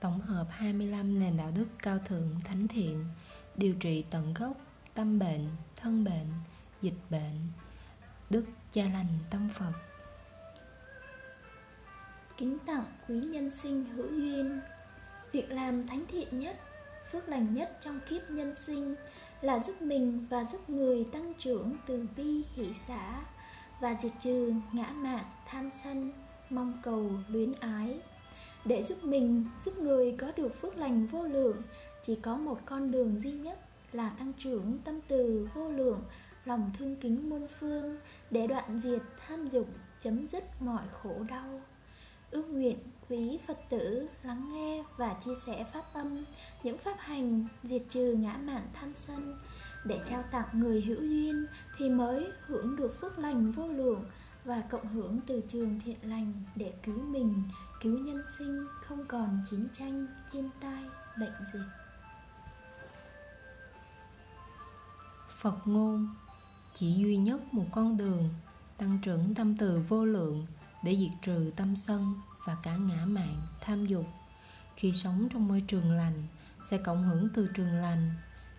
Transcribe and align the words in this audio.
Tổng 0.00 0.20
hợp 0.20 0.46
25 0.50 1.20
nền 1.20 1.36
đạo 1.36 1.52
đức 1.56 1.66
cao 1.82 1.98
thượng 1.98 2.40
thánh 2.44 2.68
thiện 2.68 3.04
Điều 3.56 3.74
trị 3.74 4.04
tận 4.10 4.34
gốc, 4.34 4.52
tâm 4.94 5.18
bệnh, 5.18 5.48
thân 5.76 6.04
bệnh, 6.04 6.26
dịch 6.82 6.98
bệnh. 7.10 7.38
Đức 8.30 8.44
cha 8.72 8.82
lành 8.82 9.18
tâm 9.30 9.48
Phật. 9.58 9.72
Kính 12.36 12.58
tặng 12.66 12.84
quý 13.08 13.20
nhân 13.20 13.50
sinh 13.50 13.84
hữu 13.84 14.10
duyên. 14.10 14.60
Việc 15.32 15.50
làm 15.50 15.86
thánh 15.86 16.04
thiện 16.08 16.38
nhất, 16.38 16.56
phước 17.12 17.28
lành 17.28 17.54
nhất 17.54 17.78
trong 17.80 18.00
kiếp 18.08 18.30
nhân 18.30 18.54
sinh 18.54 18.94
Là 19.40 19.60
giúp 19.60 19.82
mình 19.82 20.26
và 20.30 20.44
giúp 20.44 20.70
người 20.70 21.04
tăng 21.12 21.32
trưởng 21.38 21.76
từ 21.86 22.06
bi 22.16 22.44
hỷ 22.54 22.74
xã 22.74 23.20
Và 23.80 23.96
diệt 24.02 24.12
trừ 24.20 24.52
ngã 24.72 24.86
mạn, 24.90 25.24
tham 25.46 25.70
sân, 25.84 26.12
mong 26.50 26.80
cầu, 26.82 27.10
luyến 27.28 27.52
ái 27.60 28.00
để 28.68 28.82
giúp 28.82 29.04
mình, 29.04 29.44
giúp 29.60 29.78
người 29.78 30.12
có 30.18 30.32
được 30.36 30.60
phước 30.60 30.76
lành 30.76 31.06
vô 31.06 31.22
lượng 31.22 31.56
Chỉ 32.02 32.14
có 32.22 32.36
một 32.36 32.58
con 32.66 32.90
đường 32.90 33.20
duy 33.20 33.32
nhất 33.32 33.58
là 33.92 34.10
tăng 34.18 34.32
trưởng 34.38 34.78
tâm 34.84 35.00
từ 35.08 35.48
vô 35.54 35.70
lượng 35.70 36.00
Lòng 36.44 36.70
thương 36.78 36.96
kính 36.96 37.30
muôn 37.30 37.46
phương 37.60 37.96
Để 38.30 38.46
đoạn 38.46 38.80
diệt 38.80 39.02
tham 39.26 39.48
dục, 39.48 39.68
chấm 40.00 40.28
dứt 40.28 40.44
mọi 40.62 40.82
khổ 41.02 41.14
đau. 41.28 41.60
Ước 42.30 42.42
nguyện 42.42 42.78
quý 43.08 43.38
Phật 43.46 43.58
tử 43.68 44.08
lắng 44.22 44.52
nghe 44.52 44.84
và 44.96 45.16
chia 45.24 45.34
sẻ 45.46 45.66
pháp 45.72 45.84
âm 45.92 46.24
Những 46.62 46.78
pháp 46.78 46.96
hành 46.98 47.46
diệt 47.62 47.82
trừ 47.88 48.16
ngã 48.18 48.36
mạn 48.44 48.62
tham 48.72 48.92
sân. 48.96 49.38
Để 49.84 50.00
trao 50.06 50.22
tặng 50.30 50.48
người 50.52 50.80
hữu 50.80 51.00
duyên 51.00 51.46
thì 51.78 51.88
mới 51.88 52.26
hưởng 52.46 52.76
được 52.76 53.00
phước 53.00 53.18
lành 53.18 53.52
vô 53.52 53.68
lượng 53.68 54.04
và 54.44 54.62
cộng 54.70 54.88
hưởng 54.88 55.20
từ 55.26 55.42
trường 55.48 55.80
thiện 55.84 55.96
lành 56.02 56.32
để 56.56 56.72
cứu 56.82 56.98
mình, 57.10 57.34
cứu 57.80 57.98
nhân 57.98 58.22
sinh 58.38 58.66
không 58.86 59.06
còn 59.08 59.42
chiến 59.50 59.68
tranh, 59.78 60.06
thiên 60.32 60.50
tai, 60.60 60.84
bệnh 61.20 61.32
dịch. 61.52 61.68
Phật 65.38 65.56
ngôn 65.64 66.14
chỉ 66.74 66.94
duy 66.94 67.16
nhất 67.16 67.40
một 67.54 67.64
con 67.72 67.96
đường 67.96 68.28
tăng 68.78 68.98
trưởng 69.02 69.34
tâm 69.34 69.56
từ 69.56 69.82
vô 69.88 70.04
lượng 70.04 70.46
để 70.84 70.96
diệt 70.96 71.22
trừ 71.22 71.52
tâm 71.56 71.76
sân 71.76 72.14
và 72.46 72.56
cả 72.62 72.76
ngã 72.76 73.04
mạn, 73.06 73.42
tham 73.60 73.86
dục. 73.86 74.06
Khi 74.76 74.92
sống 74.92 75.28
trong 75.32 75.48
môi 75.48 75.64
trường 75.68 75.92
lành, 75.92 76.26
sẽ 76.62 76.78
cộng 76.78 77.02
hưởng 77.02 77.28
từ 77.34 77.48
trường 77.54 77.74
lành, 77.74 78.10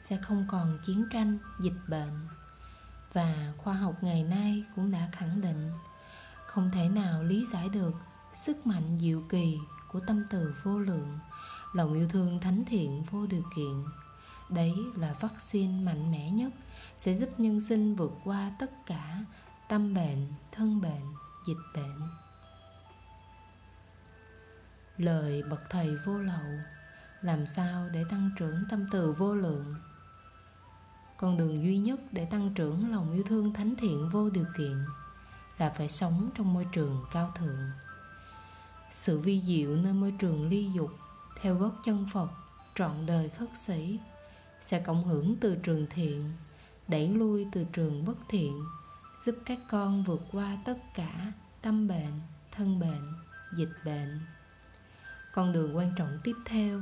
sẽ 0.01 0.17
không 0.17 0.45
còn 0.49 0.79
chiến 0.85 1.05
tranh, 1.11 1.37
dịch 1.59 1.79
bệnh 1.87 2.27
và 3.13 3.53
khoa 3.57 3.73
học 3.73 3.95
ngày 4.01 4.23
nay 4.23 4.63
cũng 4.75 4.91
đã 4.91 5.09
khẳng 5.11 5.41
định 5.41 5.71
không 6.47 6.71
thể 6.73 6.89
nào 6.89 7.23
lý 7.23 7.45
giải 7.45 7.69
được 7.69 7.93
sức 8.33 8.67
mạnh 8.67 8.97
diệu 9.01 9.21
kỳ 9.29 9.59
của 9.91 9.99
tâm 9.99 10.25
từ 10.29 10.55
vô 10.63 10.79
lượng, 10.79 11.19
lòng 11.73 11.93
yêu 11.93 12.07
thương 12.09 12.39
thánh 12.39 12.65
thiện 12.65 13.03
vô 13.11 13.25
điều 13.27 13.43
kiện. 13.55 13.83
Đấy 14.49 14.73
là 14.95 15.15
vaccine 15.19 15.83
mạnh 15.83 16.11
mẽ 16.11 16.31
nhất, 16.31 16.51
sẽ 16.97 17.13
giúp 17.13 17.29
nhân 17.37 17.61
sinh 17.61 17.95
vượt 17.95 18.11
qua 18.23 18.51
tất 18.59 18.85
cả 18.85 19.25
tâm 19.69 19.93
bệnh, 19.93 20.27
thân 20.51 20.81
bệnh, 20.81 21.01
dịch 21.47 21.57
bệnh. 21.75 22.01
Lời 24.97 25.43
bậc 25.49 25.69
thầy 25.69 25.97
vô 26.05 26.17
lậu, 26.17 26.59
làm 27.21 27.45
sao 27.45 27.89
để 27.93 28.03
tăng 28.09 28.29
trưởng 28.37 28.63
tâm 28.69 28.85
từ 28.91 29.13
vô 29.13 29.35
lượng? 29.35 29.75
Con 31.17 31.37
đường 31.37 31.63
duy 31.63 31.77
nhất 31.77 31.99
để 32.11 32.25
tăng 32.25 32.53
trưởng 32.53 32.91
lòng 32.91 33.13
yêu 33.13 33.23
thương 33.23 33.53
thánh 33.53 33.75
thiện 33.75 34.09
vô 34.09 34.29
điều 34.29 34.45
kiện 34.57 34.85
là 35.57 35.69
phải 35.69 35.89
sống 35.89 36.29
trong 36.35 36.53
môi 36.53 36.67
trường 36.71 37.03
cao 37.11 37.31
thượng 37.35 37.59
sự 38.91 39.19
vi 39.19 39.41
diệu 39.45 39.75
nơi 39.75 39.93
môi 39.93 40.11
trường 40.11 40.49
ly 40.49 40.69
dục, 40.73 40.91
theo 41.41 41.55
gót 41.55 41.71
chân 41.85 42.05
phật, 42.13 42.29
trọn 42.75 43.05
đời 43.05 43.29
khất 43.29 43.49
sĩ, 43.57 43.99
sẽ 44.61 44.79
cộng 44.79 45.03
hưởng 45.03 45.35
từ 45.41 45.55
trường 45.55 45.87
thiện, 45.89 46.31
đẩy 46.87 47.07
lui 47.07 47.47
từ 47.51 47.65
trường 47.73 48.05
bất 48.05 48.17
thiện, 48.29 48.59
giúp 49.25 49.35
các 49.45 49.59
con 49.69 50.03
vượt 50.03 50.21
qua 50.31 50.57
tất 50.65 50.77
cả 50.95 51.31
tâm 51.61 51.87
bệnh, 51.87 52.21
thân 52.51 52.79
bệnh, 52.79 53.13
dịch 53.57 53.73
bệnh. 53.85 54.19
Con 55.33 55.51
đường 55.51 55.77
quan 55.77 55.91
trọng 55.97 56.19
tiếp 56.23 56.35
theo 56.45 56.81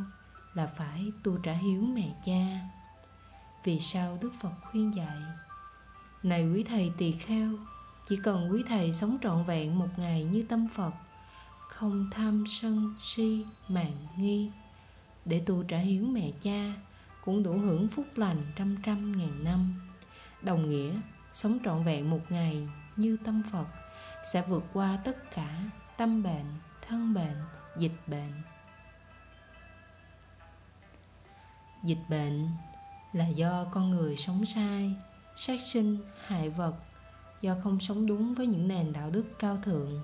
là 0.53 0.67
phải 0.67 1.11
tu 1.23 1.37
trả 1.37 1.53
hiếu 1.53 1.81
mẹ 1.81 2.15
cha. 2.25 2.59
Vì 3.63 3.79
sao 3.79 4.17
Đức 4.21 4.31
Phật 4.41 4.53
khuyên 4.61 4.95
dạy? 4.95 5.17
Này 6.23 6.51
quý 6.53 6.63
thầy 6.63 6.91
tỳ 6.97 7.11
kheo, 7.11 7.49
Chỉ 8.09 8.15
cần 8.23 8.51
quý 8.51 8.63
thầy 8.67 8.93
sống 8.93 9.17
trọn 9.23 9.45
vẹn 9.45 9.79
một 9.79 9.87
ngày 9.97 10.23
như 10.23 10.45
tâm 10.49 10.67
Phật 10.75 10.93
không 11.79 12.09
tham 12.11 12.43
sân 12.47 12.93
si 12.97 13.45
mạn 13.67 13.91
nghi. 14.17 14.51
Để 15.25 15.43
tu 15.45 15.63
trả 15.63 15.77
hiếu 15.77 16.05
mẹ 16.05 16.31
cha 16.41 16.73
Cũng 17.25 17.43
đủ 17.43 17.57
hưởng 17.57 17.87
phúc 17.87 18.05
lành 18.15 18.37
trăm 18.55 18.77
trăm 18.83 19.17
ngàn 19.17 19.43
năm. 19.43 19.89
Đồng 20.41 20.69
nghĩa 20.69 20.95
sống 21.33 21.57
trọn 21.65 21.83
vẹn 21.83 22.09
một 22.09 22.19
ngày 22.29 22.67
như 22.95 23.17
tâm 23.25 23.43
Phật 23.51 23.67
Sẽ 24.31 24.41
vượt 24.41 24.63
qua 24.73 24.99
tất 25.03 25.31
cả 25.35 25.63
tâm 25.97 26.23
bệnh, 26.23 26.45
thân 26.87 27.13
bệnh, 27.13 27.37
dịch 27.77 28.07
bệnh. 28.07 28.41
Dịch 31.83 32.09
bệnh 32.09 32.47
là 33.13 33.27
do 33.27 33.65
con 33.71 33.89
người 33.89 34.15
sống 34.15 34.45
sai 34.45 34.95
sát 35.35 35.61
sinh 35.61 35.97
hại 36.25 36.49
vật 36.49 36.75
do 37.41 37.55
không 37.63 37.79
sống 37.79 38.05
đúng 38.05 38.33
với 38.33 38.47
những 38.47 38.67
nền 38.67 38.93
đạo 38.93 39.09
đức 39.09 39.25
cao 39.39 39.57
thượng 39.63 40.01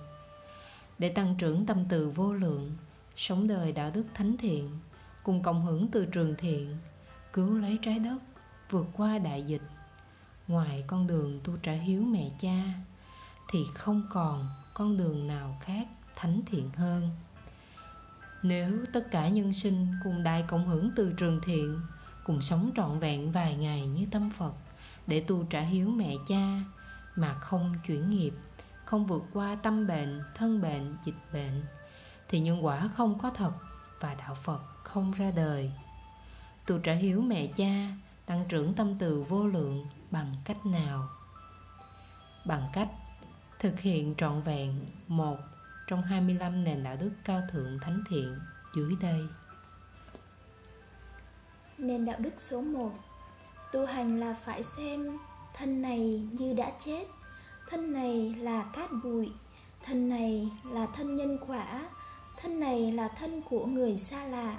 để 1.04 1.10
tăng 1.10 1.36
trưởng 1.36 1.66
tâm 1.66 1.86
từ 1.90 2.10
vô 2.10 2.34
lượng 2.34 2.72
sống 3.16 3.48
đời 3.48 3.72
đạo 3.72 3.92
đức 3.94 4.04
thánh 4.14 4.38
thiện 4.38 4.70
cùng 5.24 5.44
cộng 5.44 5.66
hưởng 5.66 5.88
từ 5.92 6.06
trường 6.06 6.36
thiện 6.38 6.72
cứu 7.34 7.58
lấy 7.58 7.80
trái 7.82 8.00
đất 8.00 8.18
vượt 8.70 8.86
qua 8.94 9.18
đại 9.18 9.44
dịch. 9.44 9.62
Ngoài 10.48 10.84
con 10.88 11.08
đường 11.08 11.40
tu 11.44 11.58
trả 11.58 11.72
hiếu 11.72 12.02
mẹ 12.02 12.30
cha 12.40 12.64
thì 13.52 13.60
không 13.74 14.04
còn 14.10 14.48
con 14.74 14.98
đường 14.98 15.28
nào 15.28 15.58
khác 15.62 15.88
thánh 16.16 16.42
thiện 16.46 16.70
hơn. 16.70 17.10
Nếu 18.44 18.86
tất 18.94 19.12
cả 19.12 19.28
nhân 19.28 19.54
sinh 19.54 19.88
cùng 20.04 20.24
đại 20.24 20.46
cộng 20.48 20.68
hưởng 20.68 20.92
từ 20.96 21.14
trường 21.18 21.42
thiện 21.44 21.80
cùng 22.24 22.42
sống 22.42 22.72
trọn 22.76 23.00
vẹn 23.00 23.32
vài 23.32 23.56
ngày 23.56 23.88
như 23.88 24.06
tâm 24.12 24.30
Phật 24.30 24.54
để 25.08 25.20
tu 25.20 25.44
trả 25.50 25.62
hiếu 25.62 25.90
mẹ 25.90 26.14
cha 26.28 26.64
mà 27.16 27.34
không 27.34 27.74
chuyển 27.88 28.10
nghiệp, 28.10 28.34
không 28.94 29.06
vượt 29.06 29.24
qua 29.34 29.56
tâm 29.64 29.88
bệnh, 29.88 30.22
thân 30.36 30.62
bệnh, 30.62 30.98
dịch 31.06 31.16
bệnh 31.34 31.62
thì 32.30 32.40
nhân 32.40 32.66
quả 32.66 32.90
không 32.96 33.20
có 33.20 33.30
thật 33.30 33.52
và 34.00 34.16
đạo 34.16 34.36
Phật 34.36 34.60
không 34.84 35.12
ra 35.12 35.32
đời. 35.32 35.72
Tu 36.66 36.78
trả 36.78 36.94
hiếu 36.94 37.22
mẹ 37.22 37.48
cha 37.48 37.88
tăng 38.26 38.46
trưởng 38.50 38.74
tâm 38.74 38.96
từ 39.00 39.26
vô 39.30 39.48
lượng 39.48 39.86
bằng 40.12 40.34
cách 40.46 40.66
nào? 40.66 41.08
Bằng 42.46 42.70
cách 42.74 42.90
thực 43.60 43.80
hiện 43.80 44.16
trọn 44.18 44.42
vẹn 44.42 44.86
một 45.08 45.38
trong 45.88 46.02
25 46.02 46.64
nền 46.64 46.84
đạo 46.84 46.98
đức 47.00 47.12
cao 47.26 47.42
thượng 47.52 47.80
thánh 47.80 48.04
thiện 48.10 48.36
dưới 48.76 48.96
đây. 49.02 49.22
Nền 51.78 52.06
đạo 52.06 52.18
đức 52.20 52.34
số 52.38 52.62
1 52.62 52.92
Tu 53.72 53.86
hành 53.86 54.20
là 54.20 54.36
phải 54.46 54.64
xem 54.64 55.18
Thân 55.54 55.82
này 55.82 56.28
như 56.32 56.54
đã 56.54 56.72
chết 56.86 57.08
Thân 57.74 57.94
này 57.94 58.36
là 58.40 58.64
cát 58.64 58.90
bụi, 59.04 59.32
Thân 59.86 60.10
này 60.10 60.52
là 60.72 60.88
thân 60.96 61.16
nhân 61.16 61.38
quả, 61.48 61.90
Thân 62.38 62.60
này 62.60 62.92
là 62.92 63.08
thân 63.08 63.42
của 63.50 63.66
người 63.66 63.98
xa 63.98 64.26
lạ. 64.26 64.58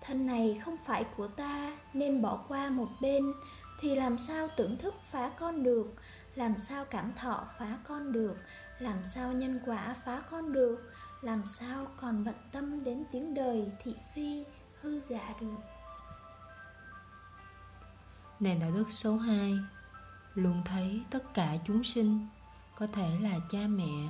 Thân 0.00 0.26
này 0.26 0.60
không 0.64 0.76
phải 0.86 1.04
của 1.16 1.28
ta 1.28 1.72
Nên 1.94 2.22
bỏ 2.22 2.44
qua 2.48 2.68
một 2.68 2.86
bên, 3.00 3.32
Thì 3.80 3.94
làm 3.94 4.18
sao 4.18 4.48
tưởng 4.56 4.76
thức 4.76 4.94
phá 5.10 5.30
con 5.38 5.62
được? 5.62 5.94
Làm 6.34 6.58
sao 6.58 6.84
cảm 6.84 7.12
thọ 7.16 7.46
phá 7.58 7.78
con 7.84 8.12
được? 8.12 8.36
Làm 8.78 9.04
sao 9.04 9.32
nhân 9.32 9.60
quả 9.66 9.96
phá 10.04 10.22
con 10.30 10.52
được? 10.52 10.92
Làm 11.22 11.42
sao 11.46 11.86
còn 12.00 12.24
bận 12.24 12.36
tâm 12.52 12.84
đến 12.84 13.04
tiếng 13.12 13.34
đời 13.34 13.72
thị 13.82 13.94
phi 14.14 14.44
hư 14.80 15.00
giả 15.00 15.34
được? 15.40 15.56
Nền 18.40 18.60
đạo 18.60 18.70
đức 18.70 18.90
số 18.90 19.16
2 19.16 19.58
Luôn 20.34 20.62
thấy 20.64 21.00
tất 21.10 21.34
cả 21.34 21.56
chúng 21.66 21.84
sinh 21.84 22.26
có 22.78 22.86
thể 22.86 23.08
là 23.20 23.38
cha 23.50 23.58
mẹ 23.68 24.08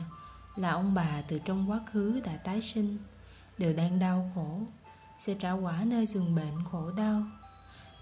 Là 0.56 0.70
ông 0.70 0.94
bà 0.94 1.22
từ 1.28 1.38
trong 1.44 1.70
quá 1.70 1.80
khứ 1.92 2.20
đã 2.24 2.36
tái 2.36 2.60
sinh 2.60 2.98
Đều 3.58 3.72
đang 3.72 3.98
đau 3.98 4.32
khổ 4.34 4.60
Sẽ 5.20 5.34
trả 5.34 5.52
quả 5.52 5.84
nơi 5.86 6.06
giường 6.06 6.34
bệnh 6.34 6.64
khổ 6.70 6.90
đau 6.96 7.22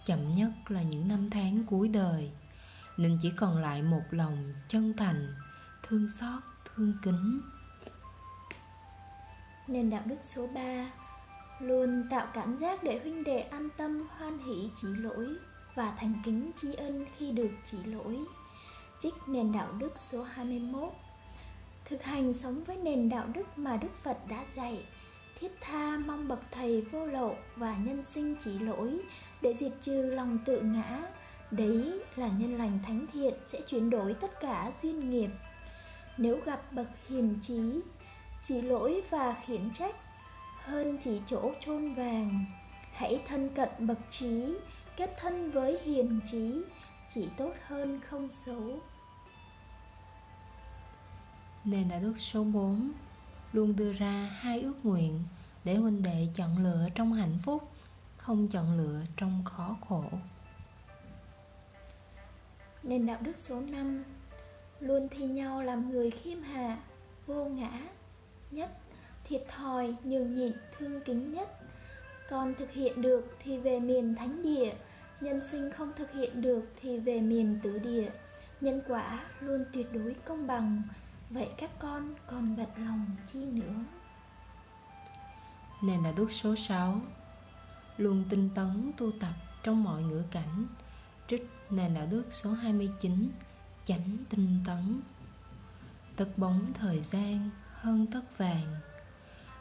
Chậm 0.05 0.33
nhất 0.33 0.51
là 0.69 0.83
những 0.83 1.09
năm 1.09 1.31
tháng 1.31 1.63
cuối 1.65 1.89
đời 1.89 2.31
Nên 2.97 3.19
chỉ 3.23 3.31
còn 3.37 3.63
lại 3.63 3.83
một 3.83 4.03
lòng 4.11 4.55
chân 4.69 4.95
thành 4.97 5.35
Thương 5.83 6.11
xót, 6.11 6.43
thương 6.65 6.93
kính 7.03 7.41
Nền 9.67 9.91
đạo 9.91 10.03
đức 10.05 10.19
số 10.23 10.47
3 10.55 10.91
Luôn 11.61 12.09
tạo 12.11 12.27
cảm 12.35 12.57
giác 12.57 12.83
để 12.83 13.01
huynh 13.03 13.25
đệ 13.25 13.41
an 13.41 13.69
tâm 13.77 14.07
hoan 14.19 14.39
hỷ 14.39 14.71
chỉ 14.77 14.89
lỗi 14.89 15.29
và 15.75 15.95
thành 15.99 16.15
kính 16.25 16.51
tri 16.57 16.75
ân 16.75 17.07
khi 17.17 17.33
được 17.33 17.51
chỉ 17.65 17.79
lỗi. 17.85 18.19
Trích 19.07 19.29
nền 19.29 19.53
đạo 19.53 19.69
đức 19.79 19.99
số 19.99 20.23
21 20.23 20.93
Thực 21.85 22.03
hành 22.05 22.33
sống 22.33 22.65
với 22.65 22.77
nền 22.77 23.09
đạo 23.09 23.27
đức 23.35 23.59
mà 23.59 23.77
Đức 23.77 23.89
Phật 24.03 24.19
đã 24.29 24.45
dạy, 24.57 24.85
thiết 25.41 25.53
tha 25.61 25.99
mong 26.07 26.29
bậc 26.29 26.41
thầy 26.51 26.81
vô 26.81 27.07
lậu 27.07 27.37
và 27.57 27.77
nhân 27.77 28.05
sinh 28.07 28.37
chỉ 28.45 28.59
lỗi 28.59 28.99
để 29.41 29.55
diệt 29.55 29.73
trừ 29.81 30.03
lòng 30.03 30.39
tự 30.47 30.61
ngã. 30.61 31.03
Đấy 31.51 32.01
là 32.17 32.29
nhân 32.29 32.59
lành 32.59 32.79
thánh 32.87 33.07
thiện 33.13 33.35
sẽ 33.45 33.61
chuyển 33.61 33.91
đổi 33.91 34.15
tất 34.15 34.41
cả 34.41 34.73
duyên 34.83 35.11
nghiệp. 35.11 35.31
Nếu 36.17 36.41
gặp 36.45 36.73
bậc 36.73 36.89
hiền 37.09 37.39
trí, 37.43 37.81
chỉ 38.43 38.63
lỗi 38.63 39.03
và 39.11 39.37
khiển 39.47 39.71
trách 39.75 39.95
hơn 40.63 40.99
chỉ 41.01 41.21
chỗ 41.27 41.53
chôn 41.67 41.95
vàng, 41.95 42.45
hãy 42.93 43.21
thân 43.29 43.49
cận 43.55 43.69
bậc 43.79 43.99
trí, 44.11 44.55
kết 44.97 45.17
thân 45.21 45.51
với 45.51 45.79
hiền 45.85 46.21
trí, 46.31 46.63
chỉ 47.15 47.29
tốt 47.37 47.53
hơn 47.67 48.01
không 48.11 48.29
xấu. 48.31 48.81
Nền 51.67 51.89
đạo 51.89 52.01
đức 52.03 52.15
số 52.19 52.45
4 52.45 52.93
luôn 53.53 53.77
đưa 53.77 53.93
ra 53.93 54.31
hai 54.39 54.61
ước 54.61 54.75
nguyện 54.83 55.21
để 55.65 55.77
huynh 55.77 56.03
đệ 56.03 56.29
chọn 56.35 56.65
lựa 56.65 56.89
trong 56.95 57.13
hạnh 57.13 57.39
phúc, 57.43 57.63
không 58.17 58.49
chọn 58.49 58.79
lựa 58.79 59.01
trong 59.17 59.45
khó 59.45 59.77
khổ. 59.89 60.05
Nền 62.83 63.07
đạo 63.07 63.19
đức 63.21 63.39
số 63.39 63.61
5 63.61 64.05
luôn 64.81 65.09
thi 65.09 65.27
nhau 65.27 65.63
làm 65.63 65.91
người 65.91 66.11
khiêm 66.11 66.43
hạ, 66.43 66.79
vô 67.27 67.45
ngã 67.45 67.81
nhất, 68.51 68.71
thiệt 69.25 69.45
thòi, 69.49 69.95
nhường 70.05 70.35
nhịn, 70.35 70.53
thương 70.79 71.01
kính 71.05 71.33
nhất. 71.33 71.49
Còn 72.31 72.55
thực 72.55 72.73
hiện 72.73 73.03
được 73.03 73.37
thì 73.43 73.59
về 73.59 73.81
miền 73.81 74.15
thánh 74.15 74.43
địa, 74.43 74.75
nhân 75.21 75.41
sinh 75.49 75.71
không 75.71 75.93
thực 75.97 76.13
hiện 76.13 76.43
được 76.43 76.73
thì 76.83 76.99
về 76.99 77.21
miền 77.21 77.59
tử 77.63 77.79
địa. 77.79 78.11
Nhân 78.61 78.83
quả 78.89 79.25
luôn 79.41 79.65
tuyệt 79.73 79.87
đối 79.93 80.15
công 80.25 80.47
bằng, 80.47 80.83
vậy 81.31 81.49
các 81.59 81.71
con 81.79 82.15
còn 82.27 82.57
bận 82.57 82.69
lòng 82.77 83.07
chi 83.33 83.39
nữa? 83.39 83.75
Nền 85.83 86.03
đạo 86.03 86.13
đức 86.17 86.33
số 86.33 86.57
6 86.57 87.01
Luôn 87.97 88.25
tinh 88.29 88.51
tấn 88.55 88.91
tu 88.97 89.11
tập 89.21 89.35
trong 89.63 89.85
mọi 89.85 90.03
ngữ 90.03 90.23
cảnh. 90.31 90.67
Trích 91.29 91.51
nền 91.71 91.95
đạo 91.95 92.07
đức 92.11 92.25
số 92.31 92.53
29 92.53 93.31
Chánh 93.85 94.17
tinh 94.31 94.61
tấn. 94.67 95.01
Tất 96.17 96.29
bóng 96.37 96.73
thời 96.75 97.03
gian 97.03 97.51
hơn 97.73 98.07
tất 98.13 98.39
vàng. 98.39 98.81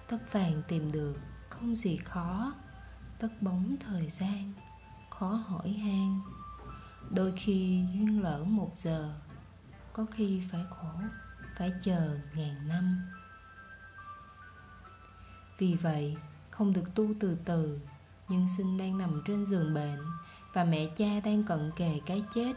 Tất 0.07 0.17
vàng 0.31 0.61
tìm 0.67 0.91
được 0.91 1.15
không 1.49 1.75
gì 1.75 1.97
khó. 1.97 2.53
Tất 3.19 3.41
bóng 3.41 3.75
thời 3.79 4.09
gian 4.09 4.53
khó 5.09 5.27
hỏi 5.27 5.69
han. 5.69 6.19
Đôi 7.09 7.33
khi 7.37 7.83
duyên 7.93 8.23
lỡ 8.23 8.43
một 8.43 8.71
giờ, 8.77 9.13
Có 9.93 10.05
khi 10.11 10.41
phải 10.51 10.61
khổ 10.69 10.91
phải 11.57 11.73
chờ 11.81 12.19
ngàn 12.35 12.67
năm. 12.67 13.11
Vì 15.57 15.75
vậy, 15.75 16.17
không 16.49 16.73
được 16.73 16.95
tu 16.95 17.07
từ 17.19 17.37
từ, 17.45 17.79
nhưng 18.29 18.47
sinh 18.57 18.77
đang 18.77 18.97
nằm 18.97 19.21
trên 19.25 19.45
giường 19.45 19.73
bệnh 19.73 19.99
và 20.53 20.63
mẹ 20.63 20.87
cha 20.97 21.19
đang 21.23 21.43
cận 21.43 21.71
kề 21.75 21.99
cái 22.05 22.23
chết. 22.35 22.53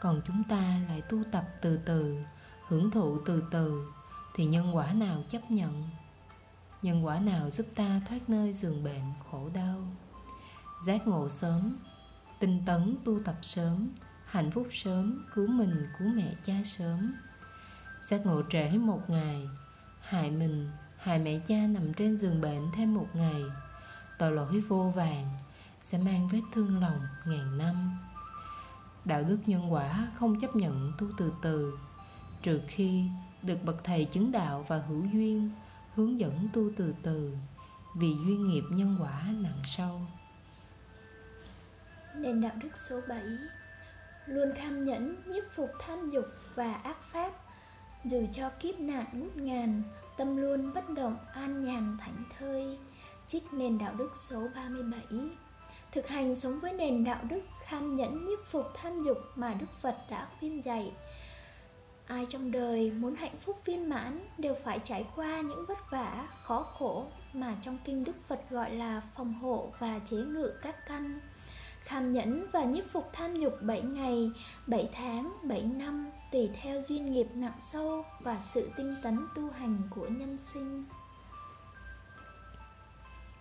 Còn 0.00 0.20
chúng 0.26 0.42
ta 0.44 0.80
lại 0.88 1.02
tu 1.02 1.24
tập 1.32 1.44
từ 1.60 1.76
từ, 1.76 2.16
hưởng 2.68 2.90
thụ 2.90 3.18
từ 3.26 3.42
từ, 3.50 3.86
thì 4.34 4.44
nhân 4.44 4.76
quả 4.76 4.92
nào 4.92 5.24
chấp 5.28 5.50
nhận? 5.50 5.88
Nhân 6.82 7.06
quả 7.06 7.20
nào 7.20 7.50
giúp 7.50 7.66
ta 7.74 8.00
thoát 8.08 8.30
nơi 8.30 8.52
giường 8.52 8.84
bệnh 8.84 9.02
khổ 9.30 9.50
đau? 9.54 9.92
Giác 10.86 11.06
ngộ 11.06 11.28
sớm, 11.28 11.76
tinh 12.38 12.62
tấn 12.66 12.96
tu 13.04 13.22
tập 13.24 13.36
sớm, 13.42 13.88
hạnh 14.24 14.50
phúc 14.50 14.68
sớm, 14.70 15.26
cứu 15.34 15.46
mình, 15.46 15.86
cứu 15.98 16.08
mẹ 16.08 16.34
cha 16.44 16.54
sớm 16.64 17.14
giác 18.10 18.26
ngộ 18.26 18.42
trễ 18.50 18.70
một 18.70 19.10
ngày. 19.10 19.48
Hại 20.00 20.30
mình, 20.30 20.70
hại 20.96 21.18
mẹ 21.18 21.38
cha 21.46 21.56
nằm 21.56 21.94
trên 21.94 22.16
giường 22.16 22.40
bệnh 22.40 22.70
thêm 22.76 22.94
một 22.94 23.06
ngày. 23.14 23.42
Tội 24.18 24.32
lỗi 24.32 24.60
vô 24.68 24.92
vàng 24.96 25.26
sẽ 25.82 25.98
mang 25.98 26.28
vết 26.32 26.40
thương 26.54 26.80
lòng 26.80 27.00
ngàn 27.26 27.58
năm. 27.58 27.98
Đạo 29.04 29.22
đức 29.22 29.38
nhân 29.46 29.72
quả 29.72 30.08
không 30.14 30.40
chấp 30.40 30.56
nhận 30.56 30.92
tu 30.98 31.06
từ 31.18 31.32
từ, 31.42 31.78
trừ 32.42 32.60
khi 32.68 33.04
được 33.42 33.64
bậc 33.64 33.84
thầy 33.84 34.04
chứng 34.04 34.32
đạo 34.32 34.64
và 34.68 34.78
hữu 34.78 35.04
duyên, 35.12 35.50
hướng 35.94 36.18
dẫn 36.18 36.48
tu 36.52 36.70
từ 36.76 36.94
từ, 37.02 37.36
vì 37.96 38.08
duyên 38.08 38.48
nghiệp 38.48 38.64
nhân 38.70 38.98
quả 39.00 39.24
nặng 39.26 39.62
sâu. 39.64 40.00
Nền 42.14 42.40
đạo 42.40 42.52
đức 42.62 42.78
số 42.78 43.00
7 43.08 43.22
luôn 44.26 44.52
kham 44.56 44.84
nhẫn, 44.84 45.16
nhiếp 45.26 45.44
phục 45.54 45.70
tham 45.80 46.10
dục 46.10 46.26
và 46.54 46.74
ác 46.74 47.02
pháp 47.02 47.32
dù 48.04 48.26
cho 48.32 48.50
kiếp 48.60 48.80
nạn 48.80 49.04
ngút 49.12 49.36
ngàn 49.36 49.82
Tâm 50.20 50.36
luôn 50.36 50.72
bất 50.74 50.90
động 50.90 51.16
an 51.34 51.64
nhàn 51.64 51.96
thảnh 52.00 52.24
thơi. 52.38 52.78
Trích 53.26 53.52
nền 53.52 53.78
đạo 53.78 53.94
đức 53.98 54.10
số 54.16 54.48
37 54.54 55.02
Thực 55.92 56.08
hành 56.08 56.36
sống 56.36 56.60
với 56.60 56.72
nền 56.72 57.04
đạo 57.04 57.18
đức 57.28 57.40
kham 57.64 57.96
nhẫn 57.96 58.26
nhiếp 58.26 58.38
phục 58.50 58.66
tham 58.74 59.02
dục 59.02 59.18
mà 59.34 59.54
Đức 59.54 59.66
Phật 59.80 59.96
đã 60.10 60.28
khuyên 60.38 60.64
dạy. 60.64 60.92
Ai 62.06 62.26
trong 62.28 62.52
đời 62.52 62.90
muốn 62.90 63.14
hạnh 63.14 63.36
phúc 63.40 63.60
viên 63.64 63.88
mãn 63.88 64.26
đều 64.38 64.54
phải 64.64 64.78
trải 64.78 65.06
qua 65.16 65.40
những 65.40 65.66
vất 65.66 65.90
vả, 65.90 66.28
khó 66.42 66.62
khổ 66.62 67.06
mà 67.32 67.56
trong 67.62 67.78
kinh 67.84 68.04
Đức 68.04 68.16
Phật 68.26 68.40
gọi 68.50 68.74
là 68.74 69.02
phòng 69.16 69.34
hộ 69.34 69.72
và 69.78 70.00
chế 70.04 70.16
ngự 70.16 70.52
các 70.62 70.86
căn. 70.86 71.20
Kham 71.80 72.12
nhẫn 72.12 72.46
và 72.52 72.64
nhiếp 72.64 72.84
phục 72.92 73.10
tham 73.12 73.36
dục 73.36 73.54
7 73.60 73.82
ngày, 73.82 74.30
7 74.66 74.90
tháng, 74.92 75.32
7 75.42 75.62
năm 75.62 76.10
tùy 76.32 76.50
theo 76.62 76.82
duyên 76.82 77.12
nghiệp 77.12 77.26
nặng 77.34 77.58
sâu 77.72 78.04
và 78.20 78.40
sự 78.54 78.70
tinh 78.76 78.96
tấn 79.02 79.18
tu 79.36 79.50
hành 79.50 79.78
của 79.90 80.08
nhân 80.08 80.36
sinh. 80.36 80.84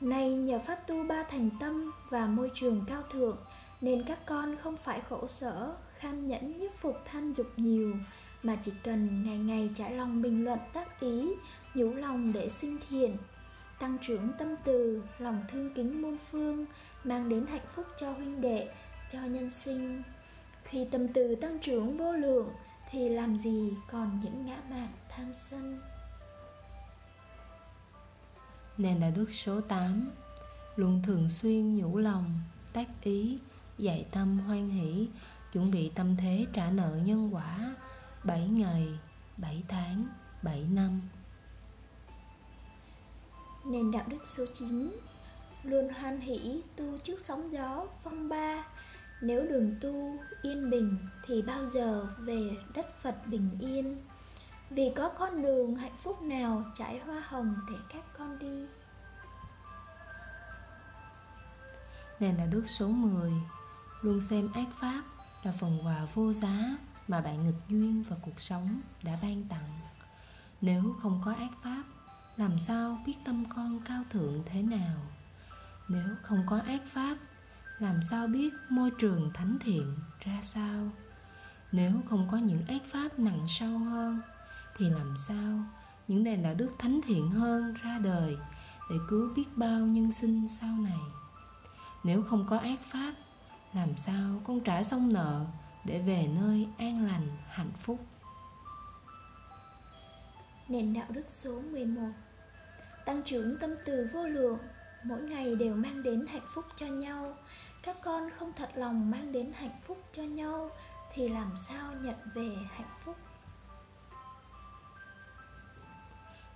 Nay 0.01 0.33
nhờ 0.33 0.59
pháp 0.59 0.88
tu 0.88 1.03
ba 1.03 1.24
thành 1.24 1.50
tâm 1.59 1.91
và 2.09 2.25
môi 2.25 2.51
trường 2.56 2.86
cao 2.88 3.01
thượng 3.12 3.38
nên 3.81 4.03
các 4.03 4.19
con 4.25 4.56
không 4.63 4.77
phải 4.77 5.01
khổ 5.09 5.27
sở, 5.27 5.75
kham 5.97 6.27
nhẫn 6.27 6.59
nhiếp 6.59 6.71
phục 6.75 6.95
tham 7.06 7.33
dục 7.33 7.47
nhiều 7.57 7.94
mà 8.44 8.57
chỉ 8.63 8.71
cần 8.83 9.24
ngày 9.25 9.38
ngày 9.38 9.69
trải 9.75 9.95
lòng 9.95 10.21
bình 10.21 10.45
luận 10.45 10.59
tác 10.74 11.00
ý, 11.00 11.30
nhủ 11.74 11.94
lòng 11.94 12.33
để 12.33 12.50
sinh 12.50 12.77
thiện, 12.89 13.18
tăng 13.80 13.97
trưởng 14.01 14.30
tâm 14.39 14.56
từ, 14.63 15.03
lòng 15.19 15.44
thương 15.51 15.74
kính 15.74 16.01
muôn 16.01 16.18
phương, 16.31 16.65
mang 17.03 17.30
đến 17.30 17.45
hạnh 17.45 17.65
phúc 17.75 17.85
cho 18.00 18.12
huynh 18.12 18.42
đệ, 18.42 18.68
cho 19.12 19.19
nhân 19.19 19.51
sinh. 19.51 20.03
Khi 20.63 20.88
tâm 20.92 21.07
từ 21.07 21.35
tăng 21.35 21.59
trưởng 21.59 21.97
vô 21.97 22.13
lượng 22.13 22.50
thì 22.91 23.09
làm 23.09 23.38
gì 23.38 23.74
còn 23.91 24.19
những 24.24 24.45
ngã 24.45 24.57
mạn 24.69 24.88
tham 25.09 25.33
sân. 25.33 25.80
Nền 28.78 28.99
đạo 28.99 29.11
đức 29.16 29.31
số 29.31 29.61
8 29.61 30.09
Luôn 30.75 31.02
thường 31.06 31.30
xuyên 31.30 31.75
nhủ 31.75 31.97
lòng, 31.97 32.40
tác 32.73 32.87
ý, 33.02 33.40
dạy 33.78 34.06
tâm 34.11 34.40
hoan 34.40 34.69
hỷ, 34.69 35.07
chuẩn 35.54 35.71
bị 35.71 35.90
tâm 35.90 36.18
thế 36.18 36.45
trả 36.54 36.71
nợ 36.71 36.99
nhân 37.06 37.35
quả 37.35 37.75
7 38.23 38.47
ngày, 38.47 38.87
7 39.37 39.63
tháng, 39.68 40.07
7 40.42 40.63
năm 40.71 41.02
Nền 43.66 43.92
đạo 43.92 44.04
đức 44.07 44.28
số 44.28 44.45
9 44.54 44.92
Luôn 45.63 45.90
hoan 45.94 46.19
hỷ 46.19 46.61
tu 46.75 46.97
trước 46.97 47.19
sóng 47.19 47.52
gió 47.52 47.87
phong 48.04 48.30
ba 48.30 48.68
nếu 49.21 49.47
đường 49.47 49.76
tu 49.81 50.19
yên 50.42 50.69
bình 50.69 50.97
thì 51.26 51.42
bao 51.42 51.69
giờ 51.69 52.07
về 52.19 52.57
đất 52.73 53.02
Phật 53.02 53.16
bình 53.28 53.49
yên? 53.59 53.97
Vì 54.69 54.92
có 54.95 55.09
con 55.09 55.42
đường 55.42 55.76
hạnh 55.76 55.97
phúc 56.04 56.21
nào 56.21 56.64
trải 56.76 56.99
hoa 56.99 57.23
hồng 57.28 57.56
để 57.71 57.78
các 57.94 58.04
con 58.18 58.40
đi? 58.40 58.66
Này 62.19 62.33
là 62.33 62.45
đức 62.45 62.64
số 62.66 62.88
10 62.88 63.31
Luôn 64.02 64.19
xem 64.19 64.49
ác 64.54 64.68
pháp 64.81 65.04
là 65.44 65.52
phần 65.59 65.80
quà 65.83 66.07
vô 66.14 66.33
giá 66.33 66.78
mà 67.07 67.21
bạn 67.21 67.45
nghịch 67.45 67.61
duyên 67.69 68.04
và 68.09 68.16
cuộc 68.21 68.40
sống 68.40 68.81
đã 69.04 69.18
ban 69.21 69.44
tặng. 69.49 69.80
Nếu 70.61 70.95
không 71.02 71.21
có 71.26 71.33
ác 71.33 71.52
pháp, 71.64 71.83
làm 72.38 72.59
sao 72.59 72.99
biết 73.06 73.16
tâm 73.26 73.44
con 73.56 73.80
cao 73.85 74.04
thượng 74.09 74.44
thế 74.45 74.61
nào? 74.61 74.97
Nếu 75.88 76.07
không 76.21 76.44
có 76.49 76.57
ác 76.57 76.81
pháp 76.88 77.18
làm 77.80 78.02
sao 78.02 78.28
biết 78.28 78.54
môi 78.69 78.92
trường 78.92 79.31
thánh 79.33 79.57
thiện 79.62 79.95
ra 80.19 80.40
sao? 80.42 80.92
Nếu 81.71 81.92
không 82.09 82.28
có 82.31 82.38
những 82.38 82.66
ác 82.68 82.81
pháp 82.86 83.19
nặng 83.19 83.45
sâu 83.48 83.78
hơn, 83.78 84.21
thì 84.78 84.90
làm 84.90 85.16
sao 85.28 85.59
những 86.07 86.24
nền 86.24 86.44
đạo 86.44 86.54
đức 86.54 86.71
thánh 86.80 87.00
thiện 87.07 87.30
hơn 87.30 87.74
ra 87.74 88.00
đời 88.04 88.38
để 88.90 88.95
cứu 89.09 89.30
biết 89.36 89.45
bao 89.56 89.80
nhân 89.80 90.12
sinh 90.12 90.48
sau 90.50 90.76
này? 90.83 91.00
Nếu 92.04 92.24
không 92.24 92.45
có 92.50 92.57
ác 92.57 92.80
pháp, 92.83 93.14
làm 93.74 93.98
sao 93.98 94.42
con 94.44 94.59
trả 94.59 94.83
xong 94.83 95.14
nợ 95.14 95.45
để 95.86 96.02
về 96.02 96.28
nơi 96.42 96.68
an 96.78 97.06
lành, 97.06 97.28
hạnh 97.50 97.71
phúc? 97.80 98.00
Nền 100.68 100.94
đạo 100.94 101.07
đức 101.09 101.26
số 101.28 101.62
11 101.62 102.02
tăng 103.06 103.24
trưởng 103.24 103.57
tâm 103.57 103.76
từ 103.86 104.09
vô 104.14 104.28
lượng, 104.28 104.57
mỗi 105.04 105.21
ngày 105.21 105.56
đều 105.56 105.76
mang 105.76 106.04
đến 106.04 106.26
hạnh 106.28 106.45
phúc 106.54 106.66
cho 106.76 106.86
nhau 106.86 107.38
các 107.83 107.98
con 108.04 108.30
không 108.40 108.54
thật 108.56 108.69
lòng 108.76 109.12
mang 109.12 109.31
đến 109.31 109.52
hạnh 109.56 109.80
phúc 109.88 110.04
cho 110.14 110.24
nhau, 110.24 110.69
thì 111.14 111.30
làm 111.30 111.52
sao 111.68 111.94
nhận 112.02 112.18
về 112.33 112.56
hạnh 112.69 112.98
phúc? 113.06 113.16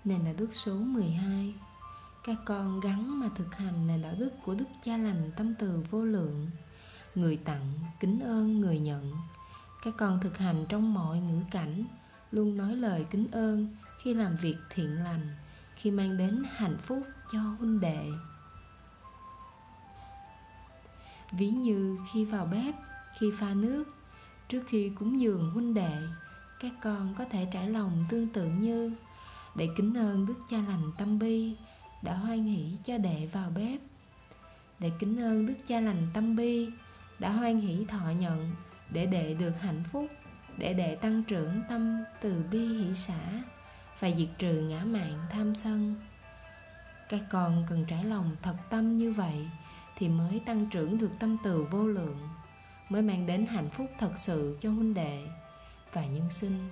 Này 0.06 0.20
là 0.25 0.34
đức 0.38 0.50
số 0.51 0.74
12 0.74 1.53
các 2.24 2.38
con 2.46 2.80
gắn 2.80 3.20
mà 3.20 3.30
thực 3.36 3.56
hành 3.56 3.88
nền 3.88 4.01
đạo 4.01 4.13
đức 4.20 4.30
của 4.44 4.56
đức 4.56 4.65
cha 4.84 4.98
lành 4.98 5.32
tâm 5.38 5.56
từ 5.60 5.84
vô 5.92 6.06
lượng. 6.06 6.50
Người 7.15 7.38
tặng, 7.38 7.74
kính 8.00 8.20
ơn, 8.20 8.62
người 8.62 8.80
nhận. 8.80 9.13
Các 9.84 9.94
con 9.98 10.20
thực 10.22 10.38
hành 10.38 10.65
trong 10.70 10.94
mọi 10.94 11.20
ngữ 11.20 11.39
cảnh, 11.51 11.84
luôn 12.32 12.58
nói 12.58 12.75
lời 12.75 13.06
kính 13.12 13.27
ơn 13.32 13.75
khi 14.01 14.13
làm 14.13 14.36
việc 14.36 14.56
thiện 14.70 15.03
lành, 15.03 15.27
khi 15.75 15.92
mang 15.92 16.18
đến 16.18 16.44
hạnh 16.51 16.77
phúc 16.77 17.03
cho 17.32 17.39
huynh 17.39 17.80
đệ 17.80 18.06
ví 21.37 21.49
như 21.49 21.97
khi 22.13 22.25
vào 22.25 22.45
bếp, 22.45 22.75
khi 23.19 23.31
pha 23.39 23.53
nước, 23.53 23.83
trước 24.49 24.63
khi 24.67 24.91
cúng 24.99 25.21
dường 25.21 25.51
huynh 25.51 25.73
đệ, 25.73 25.97
các 26.59 26.71
con 26.81 27.15
có 27.17 27.25
thể 27.25 27.47
trải 27.51 27.69
lòng 27.69 28.03
tương 28.09 28.27
tự 28.27 28.45
như 28.45 28.91
để 29.55 29.69
kính 29.77 29.97
ơn 29.97 30.25
đức 30.25 30.35
cha 30.49 30.57
lành 30.57 30.91
tâm 30.97 31.19
bi 31.19 31.55
đã 32.01 32.13
hoan 32.13 32.43
hỷ 32.43 32.77
cho 32.83 32.97
đệ 32.97 33.29
vào 33.31 33.49
bếp. 33.49 33.79
Để 34.79 34.91
kính 34.99 35.21
ơn 35.21 35.45
đức 35.45 35.55
cha 35.67 35.79
lành 35.79 36.07
tâm 36.13 36.35
bi 36.35 36.69
đã 37.19 37.29
hoan 37.29 37.61
hỷ 37.61 37.85
thọ 37.85 38.09
nhận 38.19 38.51
để 38.89 39.05
đệ 39.05 39.33
được 39.33 39.53
hạnh 39.61 39.83
phúc, 39.91 40.07
để 40.57 40.73
đệ 40.73 40.95
tăng 40.95 41.23
trưởng 41.23 41.61
tâm 41.69 42.03
từ 42.21 42.43
bi 42.51 42.59
hỷ 42.59 42.95
xã 42.95 43.43
và 43.99 44.11
diệt 44.17 44.29
trừ 44.37 44.53
ngã 44.53 44.83
mạn 44.85 45.19
tham 45.31 45.55
sân. 45.55 45.95
Các 47.09 47.21
con 47.31 47.65
cần 47.69 47.85
trải 47.87 48.05
lòng 48.05 48.35
thật 48.41 48.55
tâm 48.69 48.97
như 48.97 49.13
vậy 49.13 49.49
thì 50.03 50.10
mới 50.10 50.41
tăng 50.45 50.65
trưởng 50.65 50.98
được 50.98 51.12
tâm 51.19 51.38
từ 51.43 51.63
vô 51.72 51.88
lượng 51.88 52.17
mới 52.89 53.01
mang 53.01 53.25
đến 53.25 53.45
hạnh 53.45 53.69
phúc 53.69 53.88
thật 54.00 54.12
sự 54.17 54.57
cho 54.62 54.69
huynh 54.69 54.93
đệ 54.93 55.24
và 55.93 56.05
nhân 56.05 56.29
sinh 56.31 56.69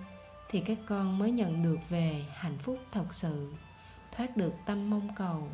thì 0.49 0.59
các 0.65 0.77
con 0.87 1.19
mới 1.19 1.31
nhận 1.31 1.63
được 1.63 1.77
về 1.89 2.25
hạnh 2.33 2.57
phúc 2.57 2.77
thật 2.91 3.13
sự 3.13 3.53
thoát 4.11 4.37
được 4.37 4.53
tâm 4.65 4.89
mong 4.89 5.09
cầu 5.15 5.47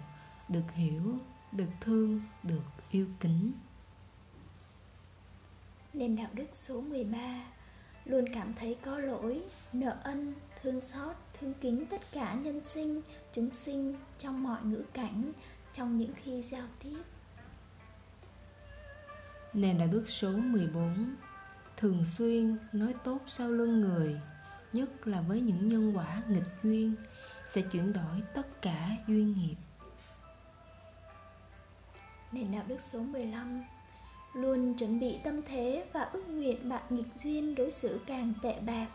được 0.50 0.72
hiểu 0.74 1.17
được 1.51 1.69
thương 1.81 2.22
được 2.43 2.63
yêu 2.91 3.07
kính 3.19 3.51
Nền 5.93 6.15
đạo 6.15 6.29
đức 6.34 6.48
số 6.53 6.81
13 6.81 7.19
Luôn 8.05 8.25
cảm 8.34 8.53
thấy 8.53 8.77
có 8.81 9.00
lỗi, 9.00 9.43
nợ 9.74 9.98
ân, 10.03 10.34
thương 10.62 10.81
xót, 10.81 11.15
thương 11.39 11.53
kính 11.62 11.86
tất 11.86 12.12
cả 12.12 12.34
nhân 12.34 12.62
sinh, 12.63 13.01
chúng 13.34 13.53
sinh 13.53 13.96
trong 14.19 14.43
mọi 14.43 14.60
ngữ 14.63 14.84
cảnh, 14.93 15.31
trong 15.74 15.98
những 15.98 16.12
khi 16.24 16.43
giao 16.43 16.67
tiếp. 16.84 17.03
Nền 19.57 19.77
là 19.77 19.85
đức 19.85 20.03
số 20.07 20.31
14 20.31 21.15
Thường 21.77 22.05
xuyên 22.05 22.57
nói 22.73 22.93
tốt 23.03 23.19
sau 23.27 23.49
lưng 23.51 23.81
người, 23.81 24.21
Nhất 24.73 25.07
là 25.07 25.21
với 25.21 25.41
những 25.41 25.69
nhân 25.69 25.97
quả 25.97 26.21
nghịch 26.29 26.43
duyên, 26.63 26.95
Sẽ 27.47 27.61
chuyển 27.61 27.93
đổi 27.93 28.21
tất 28.33 28.61
cả 28.61 28.89
duyên 29.07 29.35
nghiệp. 29.37 29.55
Nền 32.31 32.51
đạo 32.51 32.63
đức 32.67 32.81
số 32.81 32.99
15 32.99 33.63
Luôn 34.35 34.77
chuẩn 34.79 34.99
bị 34.99 35.17
tâm 35.23 35.41
thế 35.47 35.85
và 35.93 36.01
ước 36.01 36.29
nguyện 36.29 36.69
bạn 36.69 36.83
nghịch 36.89 37.13
duyên 37.23 37.55
đối 37.55 37.71
xử 37.71 37.99
càng 38.05 38.33
tệ 38.41 38.59
bạc, 38.59 38.87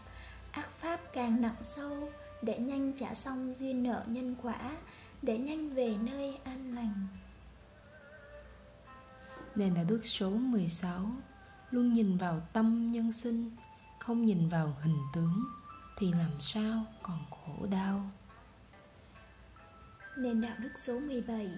Ác 0.51 0.71
pháp 0.71 1.01
càng 1.13 1.43
nặng 1.43 1.63
sâu, 1.63 2.11
Để 2.43 2.59
nhanh 2.59 2.93
trả 2.93 3.15
xong 3.15 3.55
duyên 3.59 3.83
nợ 3.83 4.05
nhân 4.07 4.35
quả, 4.43 4.77
Để 5.23 5.39
nhanh 5.39 5.71
về 5.75 5.95
nơi 6.03 6.39
an 6.45 6.75
lành. 6.75 7.07
Nền 9.57 9.75
đạo 9.75 9.85
đức 9.89 10.01
số 10.05 10.31
16 10.31 11.07
Luôn 11.71 11.93
nhìn 11.93 12.17
vào 12.17 12.41
tâm 12.53 12.93
nhân 12.93 13.13
sinh, 13.13 13.51
Không 13.99 14.25
nhìn 14.25 14.49
vào 14.49 14.77
hình 14.83 14.99
tướng, 15.15 15.45
Thì 15.99 16.13
làm 16.13 16.41
sao 16.41 16.85
còn 17.03 17.19
khổ 17.31 17.67
đau? 17.71 18.11
Nền 20.17 20.41
đạo 20.41 20.57
đức 20.59 20.69
số 20.77 21.01
17 21.01 21.49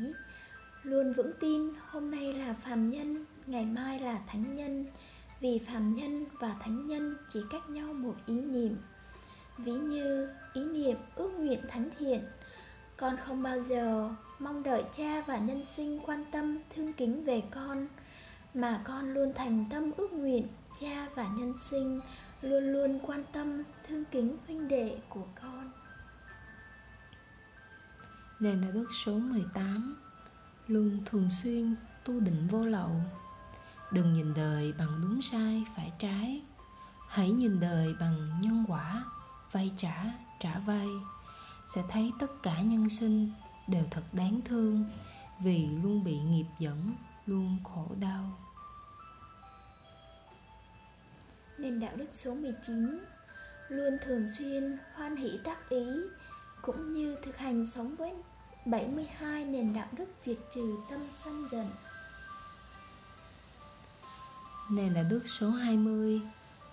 Luôn 0.82 1.12
vững 1.12 1.32
tin 1.40 1.62
hôm 1.88 2.10
nay 2.10 2.32
là 2.32 2.52
phàm 2.52 2.90
nhân, 2.90 3.24
Ngày 3.46 3.64
mai 3.66 4.00
là 4.00 4.20
thánh 4.26 4.54
nhân. 4.54 4.86
Vì 5.40 5.58
phàm 5.58 5.94
nhân 5.94 6.24
và 6.40 6.56
thánh 6.60 6.86
nhân 6.86 7.16
chỉ 7.28 7.40
cách 7.50 7.70
nhau 7.70 7.92
một 7.92 8.14
ý 8.26 8.40
niệm. 8.40 8.76
Ví 9.58 9.72
như 9.72 10.28
ý 10.52 10.64
niệm 10.64 10.96
ước 11.14 11.30
nguyện 11.30 11.60
thánh 11.68 11.88
thiện, 11.98 12.24
Con 12.96 13.16
không 13.24 13.42
bao 13.42 13.62
giờ 13.62 14.10
mong 14.44 14.62
đợi 14.62 14.84
cha 14.96 15.22
và 15.26 15.38
nhân 15.38 15.64
sinh 15.66 16.00
quan 16.06 16.24
tâm 16.32 16.58
thương 16.74 16.92
kính 16.92 17.24
về 17.24 17.42
con. 17.50 17.86
Mà 18.54 18.80
con 18.84 19.14
luôn 19.14 19.32
thành 19.34 19.64
tâm 19.70 19.90
ước 19.96 20.12
nguyện 20.12 20.48
cha 20.80 21.08
và 21.14 21.28
nhân 21.36 21.54
sinh 21.58 22.00
luôn 22.42 22.64
luôn 22.72 23.00
quan 23.06 23.24
tâm 23.32 23.62
thương 23.88 24.04
kính 24.04 24.36
huynh 24.46 24.68
đệ 24.68 24.98
của 25.08 25.26
con. 25.42 25.72
Nền 28.40 28.60
đạo 28.60 28.70
đức 28.72 28.86
số 29.04 29.12
18 29.12 29.96
Luôn 30.66 30.98
thường 31.04 31.30
xuyên 31.30 31.74
tu 32.04 32.20
định 32.20 32.48
vô 32.50 32.66
lậu. 32.66 32.90
Đừng 33.92 34.14
nhìn 34.14 34.34
đời 34.34 34.72
bằng 34.78 35.00
đúng 35.02 35.22
sai 35.22 35.64
phải 35.76 35.92
trái. 35.98 36.42
Hãy 37.08 37.30
nhìn 37.30 37.60
đời 37.60 37.94
bằng 38.00 38.40
nhân 38.40 38.64
quả 38.68 39.04
Vay 39.52 39.72
trả, 39.76 40.04
trả 40.40 40.58
vay. 40.58 40.88
Sẽ 41.66 41.82
thấy 41.88 42.12
tất 42.18 42.42
cả 42.42 42.60
nhân 42.60 42.90
sinh 42.90 43.30
đều 43.66 43.84
thật 43.90 44.02
đáng 44.12 44.40
thương 44.44 44.84
Vì 45.38 45.66
luôn 45.66 46.04
bị 46.04 46.18
nghiệp 46.18 46.46
dẫn, 46.58 46.94
luôn 47.26 47.56
khổ 47.64 47.86
đau. 48.00 48.24
Nên 51.58 51.80
đạo 51.80 51.96
đức 51.96 52.08
số 52.12 52.34
19 52.34 52.98
Luôn 53.68 53.98
thường 54.04 54.26
xuyên 54.38 54.78
hoan 54.94 55.16
hỷ 55.16 55.38
tác 55.44 55.68
ý 55.68 55.86
Cũng 56.62 56.92
như 56.92 57.16
thực 57.22 57.36
hành 57.36 57.66
sống 57.66 57.96
với 57.96 58.12
72 58.66 59.44
nền 59.44 59.74
đạo 59.74 59.88
đức 59.92 60.06
diệt 60.24 60.38
trừ 60.54 60.76
tâm 60.90 61.00
sân 61.12 61.48
giận. 61.50 61.70
Nền 64.70 64.94
đạo 64.94 65.04
đức 65.10 65.22
số 65.26 65.50
20 65.50 66.20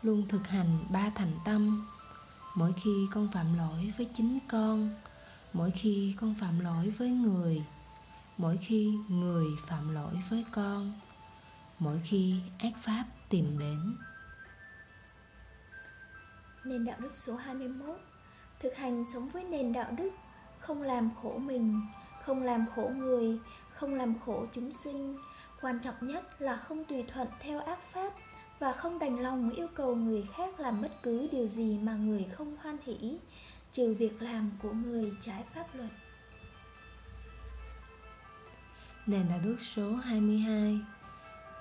Luôn 0.02 0.28
thực 0.28 0.48
hành 0.48 0.80
ba 0.90 1.12
thành 1.16 1.32
tâm. 1.46 1.88
Mỗi 2.56 2.74
khi 2.84 3.08
con 3.14 3.28
phạm 3.34 3.58
lỗi 3.58 3.94
với 3.98 4.10
chính 4.14 4.40
con 4.50 4.90
Mỗi 5.54 5.72
khi 5.72 6.16
con 6.20 6.36
phạm 6.40 6.60
lỗi 6.60 6.94
với 6.98 7.10
người, 7.10 7.64
Mỗi 8.38 8.58
khi 8.62 8.94
người 9.10 9.46
phạm 9.68 9.94
lỗi 9.94 10.14
với 10.30 10.46
con, 10.52 10.94
Mỗi 11.80 12.02
khi 12.04 12.36
ác 12.60 12.74
pháp 12.78 13.06
tìm 13.30 13.60
đến. 13.60 13.98
Nền 16.64 16.86
đạo 16.86 16.98
đức 17.00 17.12
số 17.16 17.36
21 17.36 18.00
Thực 18.60 18.76
hành 18.76 19.04
sống 19.14 19.30
với 19.30 19.44
nền 19.44 19.74
đạo 19.74 19.92
đức, 19.98 20.10
Không 20.60 20.82
làm 20.82 21.10
khổ 21.22 21.38
mình, 21.38 21.82
Không 22.24 22.44
làm 22.44 22.66
khổ 22.76 22.92
người, 22.96 23.40
Không 23.76 23.96
làm 23.96 24.20
khổ 24.26 24.46
chúng 24.54 24.72
sinh. 24.72 25.18
Quan 25.62 25.80
trọng 25.80 25.96
nhất 26.02 26.42
là 26.42 26.56
không 26.56 26.86
tùy 26.86 27.04
thuận 27.08 27.28
theo 27.40 27.60
ác 27.60 27.80
pháp 27.94 28.14
Và 28.60 28.74
không 28.74 29.00
đành 29.00 29.20
lòng 29.20 29.50
yêu 29.50 29.68
cầu 29.76 29.96
người 29.96 30.24
khác 30.36 30.60
làm 30.60 30.82
bất 30.82 30.92
cứ 31.04 31.28
điều 31.32 31.48
gì 31.48 31.78
mà 31.78 31.94
người 31.94 32.26
không 32.34 32.58
hoan 32.62 32.78
hỷ. 32.86 33.18
Trừ 33.72 33.94
việc 33.94 34.22
làm 34.22 34.52
của 34.62 34.72
người 34.72 35.12
trái 35.22 35.44
pháp 35.54 35.66
luật. 35.74 35.90
Nền 39.06 39.30
đạo 39.30 39.40
đức 39.44 39.58
số 39.62 39.96
22 39.96 40.80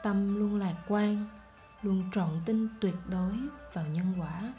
Tâm 0.03 0.39
luôn 0.39 0.61
lạc 0.61 0.75
quan 0.89 1.27
Luôn 1.83 2.11
trọn 2.15 2.41
tin 2.47 2.69
tuyệt 2.81 2.95
đối 3.09 3.35
vào 3.73 3.87
nhân 3.87 4.15
quả 4.21 4.53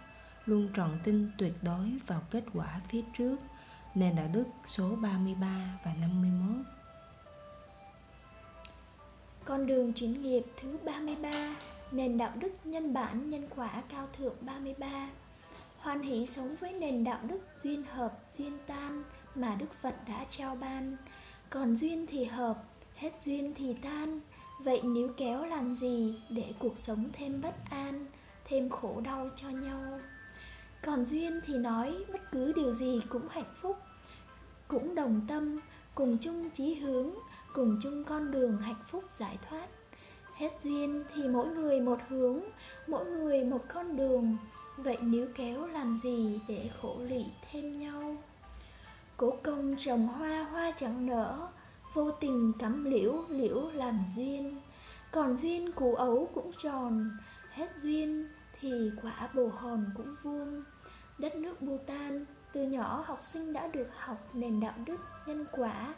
luôn 0.46 0.70
trọn 0.76 1.00
tin 1.04 1.32
tuyệt 1.38 1.54
đối 1.62 2.00
vào 2.08 2.22
kết 2.32 2.44
quả 2.54 2.82
phía 2.90 3.02
trước. 3.18 3.38
Nền 3.96 4.16
đạo 4.16 4.28
đức 4.34 4.46
số 4.66 4.96
33 4.96 5.80
và 5.86 5.94
51. 6.02 6.66
Con 9.46 9.68
đường 9.68 9.94
chuyển 9.94 10.22
nghiệp 10.22 10.44
thứ 10.62 10.78
33 10.86 11.56
Nền 11.92 12.18
đạo 12.18 12.32
đức 12.36 12.52
nhân 12.64 12.94
bản 12.94 13.30
nhân 13.30 13.48
quả 13.56 13.84
cao 13.90 14.08
thượng 14.18 14.36
33 14.42 15.10
Hoan 15.82 16.02
hỷ 16.02 16.26
sống 16.26 16.56
với 16.60 16.74
nền 16.74 17.04
đạo 17.04 17.20
đức 17.28 17.40
duyên 17.64 17.84
hợp 17.84 18.20
duyên 18.32 18.58
tan 18.68 19.04
mà 19.36 19.56
Đức 19.60 19.74
Phật 19.82 19.96
đã 20.08 20.26
trao 20.30 20.56
ban. 20.56 20.98
Còn 21.50 21.76
duyên 21.76 22.08
thì 22.08 22.24
hợp, 22.24 22.64
hết 22.96 23.12
duyên 23.22 23.54
thì 23.58 23.76
tan. 23.82 24.20
Vậy 24.64 24.82
nếu 24.84 25.10
kéo 25.18 25.46
làm 25.46 25.76
gì 25.76 26.16
để 26.30 26.54
cuộc 26.60 26.78
sống 26.78 27.10
thêm 27.14 27.42
bất 27.42 27.56
an, 27.70 28.06
thêm 28.46 28.70
khổ 28.70 29.02
đau 29.04 29.30
cho 29.36 29.50
nhau? 29.50 30.00
Còn 30.84 31.06
duyên 31.06 31.42
thì 31.46 31.54
nói 31.54 31.96
bất 32.12 32.32
cứ 32.32 32.54
điều 32.54 32.74
gì 32.74 33.02
cũng 33.10 33.28
hạnh 33.30 33.54
phúc 33.62 33.78
cũng 34.68 34.96
đồng 34.96 35.22
tâm 35.28 35.60
cùng 35.96 36.18
chung 36.18 36.50
chí 36.50 36.76
hướng 36.76 37.10
cùng 37.54 37.80
chung 37.84 38.04
con 38.04 38.32
đường 38.32 38.58
hạnh 38.58 38.84
phúc 38.92 39.04
giải 39.14 39.38
thoát. 39.50 39.68
Hết 40.36 40.50
duyên 40.64 41.04
thì 41.16 41.28
mỗi 41.28 41.48
người 41.48 41.82
một 41.82 42.00
hướng 42.08 42.40
mỗi 42.88 43.06
người 43.06 43.44
một 43.44 43.62
con 43.68 43.98
đường 43.98 44.38
vậy 44.84 44.98
nếu 45.02 45.28
kéo 45.36 45.68
làm 45.68 45.98
gì 45.98 46.40
để 46.48 46.70
khổ 46.82 46.98
lị 47.00 47.26
thêm 47.52 47.80
nhau? 47.80 48.16
Cố 49.18 49.34
công 49.44 49.76
trồng 49.78 50.08
hoa 50.08 50.44
hoa 50.44 50.72
chẳng 50.78 51.06
nở, 51.06 51.48
vô 51.94 52.12
tình 52.12 52.54
cắm 52.60 52.86
liễu 52.86 53.14
liễu 53.30 53.70
làm 53.74 54.00
duyên. 54.16 54.62
Còn 55.12 55.36
duyên 55.36 55.72
củ 55.72 55.96
ấu 55.96 56.30
cũng 56.34 56.52
tròn, 56.64 57.12
hết 57.52 57.68
duyên 57.78 58.28
thì 58.60 58.92
quả 59.02 59.30
bồ 59.34 59.48
hòn 59.48 59.86
cũng 59.98 60.16
vuông. 60.24 60.64
Đất 61.18 61.36
nước 61.36 61.62
Bhutan, 61.62 62.26
từ 62.54 62.64
nhỏ 62.64 63.04
học 63.08 63.20
sinh 63.22 63.54
đã 63.54 63.68
được 63.68 63.88
học 63.98 64.30
nền 64.34 64.60
đạo 64.60 64.74
đức, 64.86 64.98
nhân 65.26 65.46
quả, 65.52 65.94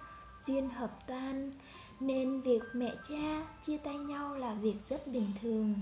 duyên 0.46 0.70
hợp 0.70 1.08
tan. 1.08 1.52
Nên 2.00 2.42
việc 2.42 2.62
mẹ 2.74 2.96
cha 3.10 3.48
chia 3.62 3.78
tay 3.78 3.98
nhau 3.98 4.38
là 4.38 4.54
việc 4.54 4.76
rất 4.90 5.08
bình 5.08 5.28
thường 5.42 5.76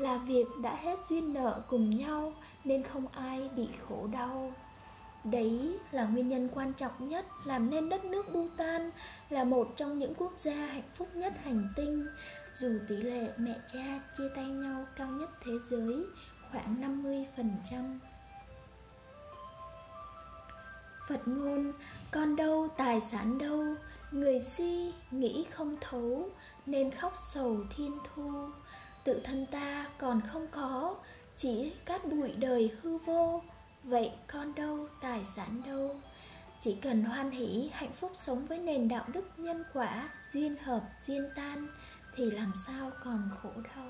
là 0.00 0.16
việc 0.16 0.46
đã 0.62 0.74
hết 0.74 0.98
duyên 1.08 1.34
nợ 1.34 1.62
cùng 1.68 1.90
nhau 1.90 2.32
nên 2.64 2.82
không 2.82 3.08
ai 3.08 3.48
bị 3.56 3.68
khổ 3.88 4.06
đau 4.12 4.52
đấy 5.24 5.78
là 5.90 6.04
nguyên 6.04 6.28
nhân 6.28 6.48
quan 6.54 6.72
trọng 6.72 7.08
nhất 7.08 7.26
làm 7.44 7.70
nên 7.70 7.88
đất 7.88 8.04
nước 8.04 8.32
Bhutan 8.32 8.90
là 9.28 9.44
một 9.44 9.68
trong 9.76 9.98
những 9.98 10.14
quốc 10.14 10.32
gia 10.36 10.54
hạnh 10.54 10.90
phúc 10.94 11.08
nhất 11.14 11.32
hành 11.44 11.68
tinh 11.76 12.06
dù 12.54 12.78
tỷ 12.88 12.96
lệ 12.96 13.32
mẹ 13.36 13.54
cha 13.72 14.00
chia 14.18 14.28
tay 14.36 14.44
nhau 14.44 14.86
cao 14.96 15.08
nhất 15.08 15.30
thế 15.44 15.52
giới 15.70 16.04
khoảng 16.52 16.98
50%. 17.04 17.98
Phật 21.08 21.28
ngôn, 21.28 21.72
con 22.10 22.36
đâu 22.36 22.68
tài 22.76 23.00
sản 23.00 23.38
đâu, 23.38 23.64
người 24.10 24.40
si 24.40 24.92
nghĩ 25.10 25.46
không 25.50 25.76
thấu 25.80 26.28
nên 26.66 26.90
khóc 26.90 27.12
sầu 27.16 27.56
thiên 27.76 27.98
thu. 28.04 28.30
Tự 29.10 29.20
thân 29.24 29.46
ta 29.46 29.86
còn 29.98 30.20
không 30.32 30.46
có, 30.50 30.96
chỉ 31.36 31.72
cát 31.84 32.04
bụi 32.04 32.32
đời 32.32 32.70
hư 32.82 32.98
vô, 32.98 33.42
vậy 33.84 34.10
con 34.32 34.54
đâu 34.54 34.88
tài 35.00 35.24
sản 35.24 35.62
đâu. 35.66 36.00
Chỉ 36.60 36.74
cần 36.82 37.04
hoan 37.04 37.30
hỷ 37.30 37.70
hạnh 37.72 37.92
phúc 37.92 38.12
sống 38.14 38.46
với 38.46 38.58
nền 38.58 38.88
đạo 38.88 39.04
đức 39.12 39.30
nhân 39.36 39.64
quả, 39.72 40.10
duyên 40.32 40.56
hợp, 40.64 40.82
duyên 41.06 41.28
tan 41.36 41.66
thì 42.16 42.30
làm 42.30 42.52
sao 42.66 42.90
còn 43.04 43.30
khổ 43.42 43.50
đau. 43.76 43.86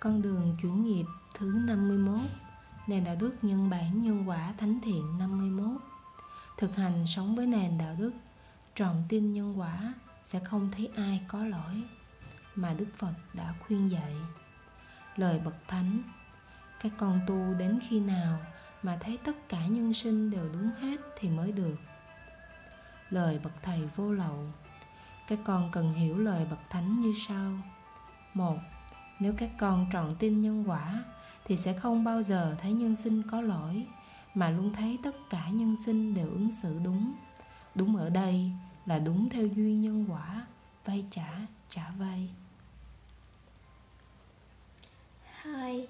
Con 0.00 0.22
đường 0.22 0.56
chuyển 0.62 0.84
nghiệp 0.84 1.06
thứ 1.34 1.52
51 1.66 2.20
Nền 2.86 3.04
đạo 3.04 3.16
đức 3.20 3.34
nhân 3.42 3.70
bản 3.70 4.02
nhân 4.02 4.28
quả 4.28 4.54
thánh 4.58 4.80
thiện 4.84 5.18
51 5.18 5.80
Thực 6.58 6.76
hành 6.76 7.06
sống 7.06 7.36
với 7.36 7.46
nền 7.46 7.78
đạo 7.78 7.94
đức 7.98 8.12
Tròn 8.74 9.02
tin 9.08 9.32
nhân 9.32 9.58
quả 9.58 9.94
sẽ 10.24 10.38
không 10.38 10.70
thấy 10.70 10.90
ai 10.96 11.20
có 11.28 11.44
lỗi 11.44 11.82
Mà 12.54 12.74
Đức 12.74 12.86
Phật 12.96 13.14
đã 13.32 13.54
khuyên 13.60 13.90
dạy. 13.90 14.14
Lời 15.16 15.40
bậc 15.44 15.54
thánh, 15.68 16.02
Các 16.80 16.92
con 16.98 17.20
tu 17.26 17.54
đến 17.58 17.78
khi 17.88 18.00
nào 18.00 18.38
mà 18.82 18.98
thấy 19.00 19.18
tất 19.24 19.48
cả 19.48 19.66
nhân 19.66 19.92
sinh 19.92 20.30
đều 20.30 20.48
đúng 20.52 20.70
hết 20.80 20.96
thì 21.18 21.28
mới 21.28 21.52
được. 21.52 21.76
Lời 23.10 23.40
bậc 23.44 23.62
thầy 23.62 23.88
vô 23.96 24.12
lậu, 24.12 24.46
Các 25.28 25.38
con 25.44 25.70
cần 25.72 25.92
hiểu 25.92 26.18
lời 26.18 26.46
bậc 26.50 26.60
thánh 26.70 27.00
như 27.00 27.12
sau. 27.28 27.52
Một, 28.34 28.56
nếu 29.20 29.34
các 29.38 29.50
con 29.58 29.86
trọn 29.92 30.14
tin 30.18 30.42
nhân 30.42 30.68
quả 30.68 31.04
thì 31.44 31.56
sẽ 31.56 31.72
không 31.72 32.04
bao 32.04 32.22
giờ 32.22 32.56
thấy 32.62 32.72
nhân 32.72 32.96
sinh 32.96 33.22
có 33.30 33.40
lỗi, 33.40 33.86
mà 34.34 34.50
luôn 34.50 34.72
thấy 34.72 34.98
tất 35.02 35.16
cả 35.30 35.48
nhân 35.50 35.76
sinh 35.86 36.14
đều 36.14 36.26
ứng 36.26 36.50
xử 36.50 36.80
đúng. 36.84 37.14
Đúng 37.74 37.96
ở 37.96 38.10
đây 38.10 38.52
là 38.86 38.98
đúng 38.98 39.28
theo 39.28 39.46
duyên 39.46 39.80
nhân 39.80 40.06
quả, 40.08 40.46
vay 40.84 41.04
trả 41.10 41.46
trả 41.70 41.90
vay. 41.98 42.28
Hai, 45.24 45.88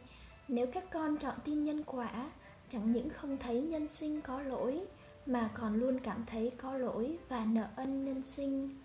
nếu 0.48 0.66
các 0.72 0.84
con 0.90 1.16
chọn 1.16 1.34
tin 1.44 1.64
nhân 1.64 1.82
quả, 1.86 2.30
chẳng 2.68 2.92
những 2.92 3.10
không 3.10 3.38
thấy 3.38 3.62
nhân 3.62 3.88
sinh 3.88 4.20
có 4.20 4.42
lỗi, 4.42 4.80
mà 5.26 5.50
còn 5.54 5.74
luôn 5.74 5.98
cảm 6.00 6.24
thấy 6.26 6.52
có 6.58 6.78
lỗi 6.78 7.18
và 7.28 7.44
nợ 7.44 7.68
ân 7.76 8.04
nhân 8.04 8.22
sinh. 8.22 8.78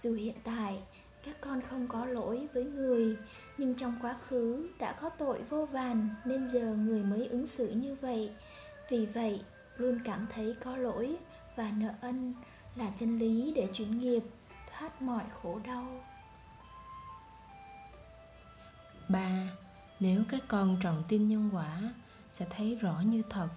Dù 0.00 0.14
hiện 0.14 0.36
tại, 0.44 0.82
các 1.24 1.40
con 1.40 1.60
không 1.70 1.88
có 1.88 2.06
lỗi 2.06 2.48
với 2.54 2.64
người, 2.64 3.16
nhưng 3.58 3.74
trong 3.74 3.98
quá 4.02 4.16
khứ 4.28 4.68
đã 4.78 4.92
có 4.92 5.08
tội 5.08 5.42
vô 5.42 5.66
vàn 5.66 6.08
nên 6.24 6.48
giờ 6.48 6.74
người 6.74 7.02
mới 7.02 7.26
ứng 7.26 7.46
xử 7.46 7.68
như 7.68 7.96
vậy. 8.00 8.30
Vì 8.90 9.06
vậy, 9.06 9.42
luôn 9.76 10.00
cảm 10.04 10.26
thấy 10.34 10.56
có 10.64 10.76
lỗi 10.76 11.16
và 11.56 11.72
nợ 11.76 11.94
ân 12.00 12.34
là 12.76 12.92
chân 12.96 13.18
lý 13.18 13.52
để 13.56 13.68
chuyển 13.74 13.98
nghiệp, 13.98 14.22
thoát 14.72 15.02
mọi 15.02 15.24
khổ 15.42 15.60
đau. 15.64 15.86
3. 19.08 19.48
Nếu 20.00 20.22
các 20.28 20.42
con 20.48 20.76
tròn 20.82 21.02
tin 21.08 21.28
nhân 21.28 21.50
quả, 21.52 21.94
sẽ 22.32 22.46
thấy 22.50 22.76
rõ 22.76 23.00
như 23.00 23.22
thật. 23.30 23.48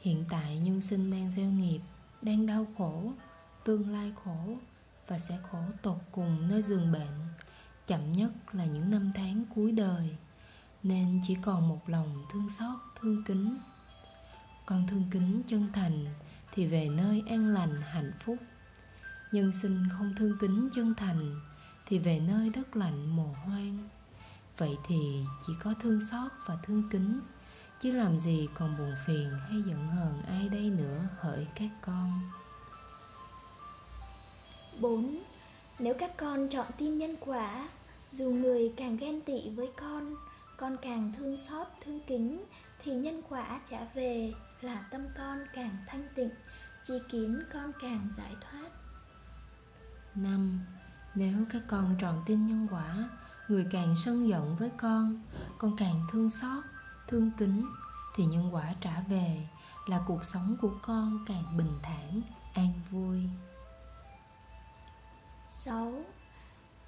Hiện 0.00 0.24
tại 0.28 0.58
nhân 0.58 0.80
sinh 0.80 1.10
đang 1.10 1.30
gieo 1.30 1.50
nghiệp, 1.50 1.80
đang 2.22 2.46
đau 2.46 2.66
khổ, 2.78 3.12
tương 3.64 3.92
lai 3.92 4.12
khổ 4.24 4.56
và 5.06 5.18
sẽ 5.18 5.38
khổ 5.50 5.58
tột 5.82 5.98
cùng 6.12 6.48
nơi 6.48 6.62
giường 6.62 6.92
bệnh. 6.92 7.28
Chậm 7.86 8.12
nhất 8.12 8.30
là 8.52 8.64
những 8.64 8.90
năm 8.90 9.12
tháng 9.14 9.44
cuối 9.54 9.72
đời, 9.72 10.16
nên 10.82 11.20
chỉ 11.26 11.36
còn 11.42 11.68
một 11.68 11.80
lòng 11.86 12.24
thương 12.32 12.48
xót, 12.58 12.78
thương 13.00 13.24
kính. 13.24 13.58
Con 14.66 14.86
thương 14.90 15.04
kính 15.10 15.42
chân 15.46 15.72
thành 15.72 16.04
thì 16.58 16.66
về 16.66 16.88
nơi 16.88 17.22
an 17.28 17.54
lành 17.54 17.80
hạnh 17.82 18.12
phúc. 18.20 18.36
Nhân 19.32 19.52
sinh 19.52 19.88
không 19.92 20.14
thương 20.18 20.38
kính 20.40 20.68
chân 20.74 20.94
thành 20.94 21.40
thì 21.86 21.98
về 21.98 22.20
nơi 22.20 22.50
đất 22.50 22.76
lạnh 22.76 23.16
mồ 23.16 23.34
hoang. 23.44 23.88
Vậy 24.56 24.76
thì 24.86 25.24
chỉ 25.46 25.52
có 25.62 25.74
thương 25.82 26.00
xót 26.10 26.32
và 26.46 26.58
thương 26.62 26.82
kính 26.90 27.20
chứ 27.80 27.92
làm 27.92 28.18
gì 28.18 28.48
còn 28.54 28.78
buồn 28.78 28.94
phiền 29.06 29.30
hay 29.48 29.62
giận 29.62 29.88
hờn 29.88 30.22
ai 30.28 30.48
đây 30.48 30.70
nữa 30.70 31.08
hỡi 31.18 31.46
các 31.54 31.68
con. 31.82 32.20
4. 34.80 35.18
Nếu 35.78 35.94
các 35.98 36.16
con 36.16 36.48
chọn 36.48 36.66
tin 36.78 36.98
nhân 36.98 37.16
quả, 37.20 37.68
dù 38.12 38.30
người 38.30 38.72
càng 38.76 38.96
ghen 38.96 39.20
tị 39.20 39.50
với 39.50 39.70
con, 39.76 40.14
con 40.56 40.76
càng 40.82 41.12
thương 41.18 41.36
xót, 41.36 41.66
thương 41.84 42.00
kính, 42.06 42.44
thì 42.84 42.92
nhân 42.92 43.22
quả 43.28 43.60
trả 43.70 43.84
về 43.94 44.32
là 44.60 44.84
tâm 44.90 45.06
con 45.16 45.44
càng 45.54 45.76
thanh 45.86 46.08
tịnh, 46.14 46.30
chi 46.84 46.94
kiến 47.08 47.42
con 47.52 47.72
càng 47.80 48.08
giải 48.16 48.36
thoát. 48.40 48.70
5. 50.14 50.60
Nếu 51.14 51.44
các 51.52 51.62
con 51.66 51.96
tròn 52.00 52.22
tin 52.26 52.46
nhân 52.46 52.68
quả, 52.70 53.08
người 53.48 53.66
càng 53.70 53.94
sân 53.96 54.28
giận 54.28 54.56
với 54.56 54.70
con, 54.70 55.22
con 55.58 55.76
càng 55.76 56.06
thương 56.12 56.30
xót, 56.30 56.64
thương 57.08 57.30
kính, 57.38 57.66
thì 58.16 58.24
nhân 58.24 58.54
quả 58.54 58.74
trả 58.80 59.00
về 59.08 59.48
là 59.86 60.00
cuộc 60.06 60.24
sống 60.24 60.56
của 60.60 60.72
con 60.82 61.24
càng 61.26 61.56
bình 61.56 61.78
thản, 61.82 62.22
an 62.54 62.72
vui. 62.90 63.22
6. 65.48 66.04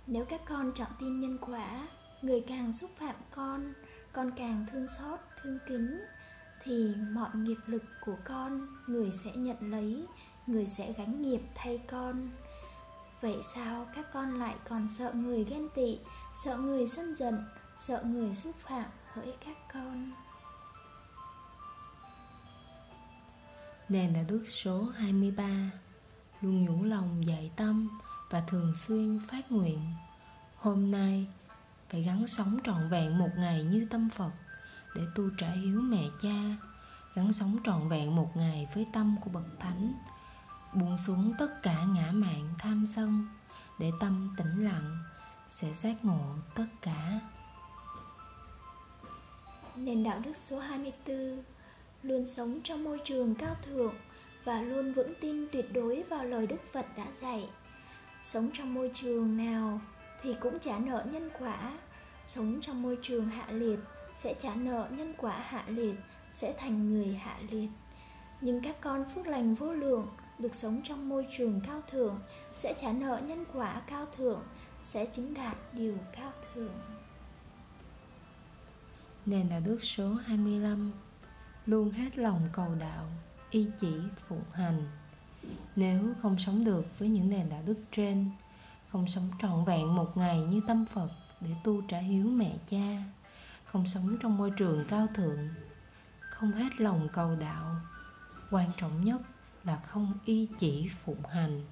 Nếu 0.07 0.25
các 0.25 0.41
con 0.49 0.73
chọn 0.75 0.89
tin 0.99 1.21
nhân 1.21 1.39
quả, 1.41 1.89
người 2.23 2.45
càng 2.49 2.73
xúc 2.73 2.91
phạm 2.99 3.15
con, 3.31 3.73
con 4.13 4.31
càng 4.37 4.67
thương 4.73 4.87
xót, 4.99 5.21
thương 5.43 5.59
kính, 5.69 6.01
thì 6.65 6.95
mọi 7.13 7.31
nghiệp 7.35 7.59
lực 7.67 7.83
của 8.07 8.17
con 8.25 8.67
người 8.87 9.13
sẽ 9.13 9.31
nhận 9.37 9.71
lấy, 9.71 10.07
người 10.47 10.67
sẽ 10.67 10.93
gánh 10.93 11.23
nghiệp 11.23 11.41
thay 11.55 11.79
con. 11.79 12.31
Vậy 13.21 13.37
sao 13.55 13.87
các 13.95 14.13
con 14.13 14.39
lại 14.39 14.55
còn 14.69 14.89
sợ 14.99 15.13
người 15.13 15.45
ghen 15.45 15.69
tị, 15.75 15.99
sợ 16.45 16.57
người 16.57 16.87
sân 16.87 17.15
giận, 17.15 17.45
sợ 17.77 18.03
người 18.03 18.35
xúc 18.35 18.55
phạm 18.61 18.91
hỡi 19.13 19.35
các 19.47 19.57
con? 19.73 20.13
Nền 23.89 24.13
là 24.13 24.23
đức 24.23 24.45
số 24.49 24.83
23 24.83 25.71
Luôn 26.41 26.65
nhủ 26.65 26.85
lòng 26.85 27.27
dạy 27.27 27.51
tâm 27.57 27.89
và 28.31 28.41
thường 28.41 28.75
xuyên 28.75 29.21
phát 29.31 29.53
nguyện 29.53 29.81
hôm 30.57 30.91
nay 30.91 31.27
phải 31.89 32.03
gắn 32.03 32.27
sống 32.27 32.59
trọn 32.65 32.89
vẹn 32.89 33.19
một 33.19 33.31
ngày 33.37 33.65
như 33.65 33.87
tâm 33.91 34.09
phật 34.11 34.31
để 34.95 35.03
tu 35.15 35.25
trả 35.39 35.51
hiếu 35.51 35.81
mẹ 35.81 36.05
cha 36.23 36.57
gắn 37.15 37.33
sống 37.33 37.59
trọn 37.65 37.89
vẹn 37.89 38.17
một 38.17 38.37
ngày 38.37 38.69
với 38.75 38.87
tâm 38.93 39.17
của 39.21 39.31
bậc 39.31 39.45
thánh, 39.59 39.93
buông 40.75 40.97
xuống 40.97 41.33
tất 41.39 41.63
cả 41.63 41.85
ngã 41.95 42.11
mạn 42.13 42.55
tham 42.59 42.85
sân, 42.87 43.27
để 43.79 43.91
tâm 44.01 44.35
tĩnh 44.37 44.65
lặng 44.65 44.99
sẽ 45.49 45.73
giác 45.73 46.05
ngộ 46.05 46.35
tất 46.55 46.67
cả. 46.83 47.21
Nền 49.77 50.03
đạo 50.03 50.21
đức 50.25 50.37
số 50.37 50.59
24 50.59 51.43
Luôn 52.03 52.27
sống 52.27 52.61
trong 52.65 52.85
môi 52.85 53.01
trường 53.05 53.35
cao 53.35 53.57
thượng 53.63 53.95
Và 54.45 54.63
luôn 54.63 54.93
vững 54.93 55.13
tin 55.21 55.49
tuyệt 55.53 55.73
đối 55.73 56.03
vào 56.03 56.25
lời 56.25 56.47
Đức 56.47 56.61
Phật 56.73 56.87
đã 56.97 57.07
dạy. 57.21 57.49
Sống 58.23 58.51
trong 58.53 58.75
môi 58.75 58.91
trường 58.95 59.37
nào 59.37 59.81
thì 60.23 60.35
cũng 60.41 60.59
trả 60.59 60.79
nợ 60.79 61.05
nhân 61.13 61.31
quả, 61.39 61.79
sống 62.27 62.59
trong 62.63 62.83
môi 62.83 62.99
trường 63.03 63.29
hạ 63.29 63.47
liệt 63.51 63.79
sẽ 64.23 64.35
trả 64.35 64.55
nợ 64.55 64.89
nhân 64.91 65.15
quả 65.19 65.39
hạ 65.39 65.65
liệt 65.67 65.95
sẽ 66.33 66.55
thành 66.59 66.93
người 66.93 67.15
hạ 67.15 67.39
liệt 67.51 67.69
nhưng 68.41 68.61
các 68.63 68.77
con 68.81 69.05
phước 69.15 69.27
lành 69.27 69.55
vô 69.55 69.73
lượng, 69.73 70.07
được 70.39 70.55
sống 70.55 70.81
trong 70.85 71.09
môi 71.09 71.27
trường 71.37 71.61
cao 71.67 71.83
thượng, 71.91 72.19
sẽ 72.57 72.75
trả 72.81 72.93
nợ 72.93 73.21
nhân 73.27 73.45
quả 73.53 73.83
cao 73.87 74.07
thượng, 74.17 74.43
sẽ 74.83 75.07
chứng 75.07 75.35
đạt 75.35 75.57
điều 75.73 75.95
cao 76.17 76.33
thượng. 76.55 76.73
Nền 79.27 79.49
đạo 79.49 79.61
đức 79.65 79.79
số 79.83 80.13
25 80.13 80.93
Luôn 81.67 81.91
hết 81.91 82.19
lòng 82.19 82.49
cầu 82.53 82.75
đạo 82.81 83.07
Y 83.51 83.67
chỉ 83.81 83.95
phụng 84.29 84.45
hành. 84.53 84.87
Nếu 85.77 86.13
không 86.23 86.39
sống 86.39 86.65
được 86.65 86.99
với 86.99 87.09
những 87.09 87.31
nền 87.31 87.49
đạo 87.51 87.63
đức 87.67 87.77
trên, 87.93 88.31
không 88.93 89.09
sống 89.09 89.31
trọn 89.43 89.65
vẹn 89.65 89.95
một 89.95 90.17
ngày 90.17 90.41
như 90.41 90.61
tâm 90.67 90.87
phật 90.87 91.09
để 91.41 91.51
tu 91.65 91.83
trả 91.89 91.99
hiếu 91.99 92.27
mẹ 92.27 92.53
cha 92.71 93.05
không 93.73 93.87
sống 93.87 94.17
trong 94.21 94.37
môi 94.37 94.51
trường 94.51 94.85
cao 94.89 95.07
thượng, 95.15 95.49
không 96.31 96.53
hết 96.53 96.81
lòng 96.81 97.09
cầu 97.13 97.37
đạo. 97.41 97.77
Quan 98.51 98.71
trọng 98.77 99.05
nhất 99.05 99.21
là 99.65 99.77
không 99.77 100.15
y 100.25 100.49
chỉ 100.59 100.91
phụng 101.05 101.27
hành. 101.27 101.63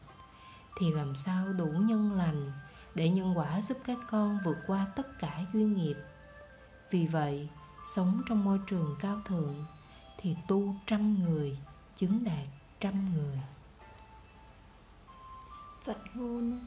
Thì 0.80 0.92
làm 0.92 1.14
sao 1.16 1.52
đủ 1.52 1.66
nhân 1.66 2.12
lành 2.12 2.52
để 2.94 3.08
nhân 3.08 3.38
quả 3.38 3.60
giúp 3.60 3.78
các 3.84 3.98
con 4.10 4.38
vượt 4.44 4.56
qua 4.66 4.86
tất 4.96 5.18
cả 5.18 5.40
duyên 5.52 5.74
nghiệp? 5.74 5.96
Vì 6.90 7.06
vậy, 7.06 7.48
sống 7.94 8.22
trong 8.28 8.44
môi 8.44 8.60
trường 8.66 8.96
cao 9.00 9.20
thượng 9.24 9.64
thì 10.18 10.36
tu 10.48 10.74
trăm 10.86 11.24
người, 11.24 11.58
chứng 11.96 12.24
đạt 12.24 12.46
trăm 12.80 13.14
người. 13.14 13.38
Phật 15.84 15.98
ngôn. 16.14 16.66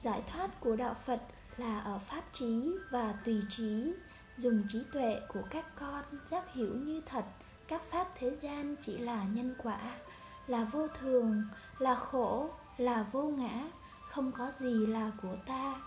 Giải 0.00 0.22
thoát 0.26 0.60
của 0.60 0.76
đạo 0.76 0.96
Phật 1.06 1.22
là 1.56 1.80
ở 1.80 1.98
pháp 1.98 2.24
trí 2.32 2.72
và 2.90 3.12
tùy 3.12 3.42
trí. 3.50 3.92
Dùng 4.42 4.62
trí 4.68 4.84
tuệ 4.92 5.20
của 5.28 5.42
các 5.50 5.64
con 5.76 6.04
giác 6.30 6.54
hiểu 6.54 6.74
như 6.74 7.00
thật. 7.06 7.24
Các 7.68 7.82
pháp 7.90 8.08
thế 8.18 8.36
gian 8.42 8.76
chỉ 8.82 8.98
là 8.98 9.24
nhân 9.32 9.54
quả 9.58 9.78
Là 10.46 10.64
vô 10.64 10.88
thường, 10.88 11.42
là 11.78 11.94
khổ, 11.94 12.50
là 12.76 13.06
vô 13.12 13.22
ngã 13.22 13.68
Không 14.08 14.32
có 14.32 14.52
gì 14.58 14.86
là 14.86 15.12
của 15.22 15.36
ta. 15.46 15.80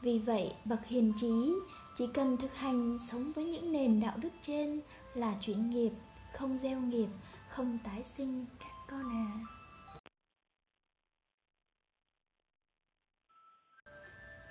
Vì 0.00 0.18
vậy 0.18 0.54
bậc 0.64 0.86
hiền 0.86 1.12
trí 1.20 1.52
chỉ 1.94 2.06
cần 2.14 2.36
thực 2.36 2.54
hành 2.54 2.98
sống 2.98 3.32
với 3.32 3.44
những 3.44 3.72
nền 3.72 4.00
đạo 4.00 4.16
đức 4.22 4.32
trên 4.42 4.80
là 5.14 5.34
chuyển 5.40 5.70
nghiệp 5.70 5.90
không 6.34 6.58
gieo 6.58 6.80
nghiệp 6.80 7.08
không 7.48 7.78
tái 7.84 8.02
sinh 8.02 8.46
các 8.58 8.72
con 8.88 9.10
à. 9.10 9.26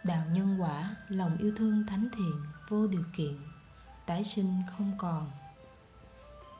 Đạo 0.03 0.23
nhân 0.33 0.57
quả 0.61 0.95
lòng 1.09 1.37
yêu 1.37 1.53
thương 1.57 1.83
thánh 1.87 2.09
thiện 2.13 2.54
vô 2.69 2.87
điều 2.87 3.03
kiện, 3.13 3.37
tái 4.05 4.23
sinh 4.23 4.61
không 4.77 4.91
còn 4.97 5.31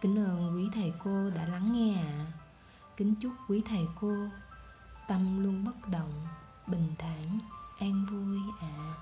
kính 0.02 0.26
ơn 0.26 0.56
quý 0.56 0.70
thầy 0.74 0.94
cô 1.04 1.30
đã 1.30 1.48
lắng 1.48 1.74
nghe 1.74 1.96
ạ 1.96 2.04
à. 2.04 2.32
kính 2.98 3.16
chúc 3.22 3.32
quý 3.48 3.62
thầy 3.70 3.88
cô 4.02 4.16
tâm 5.08 5.44
luôn 5.44 5.66
bất 5.66 5.90
động, 5.92 6.28
bình 6.68 6.96
thản, 6.98 7.40
an 7.80 8.06
vui 8.12 8.40
à. 8.62 8.94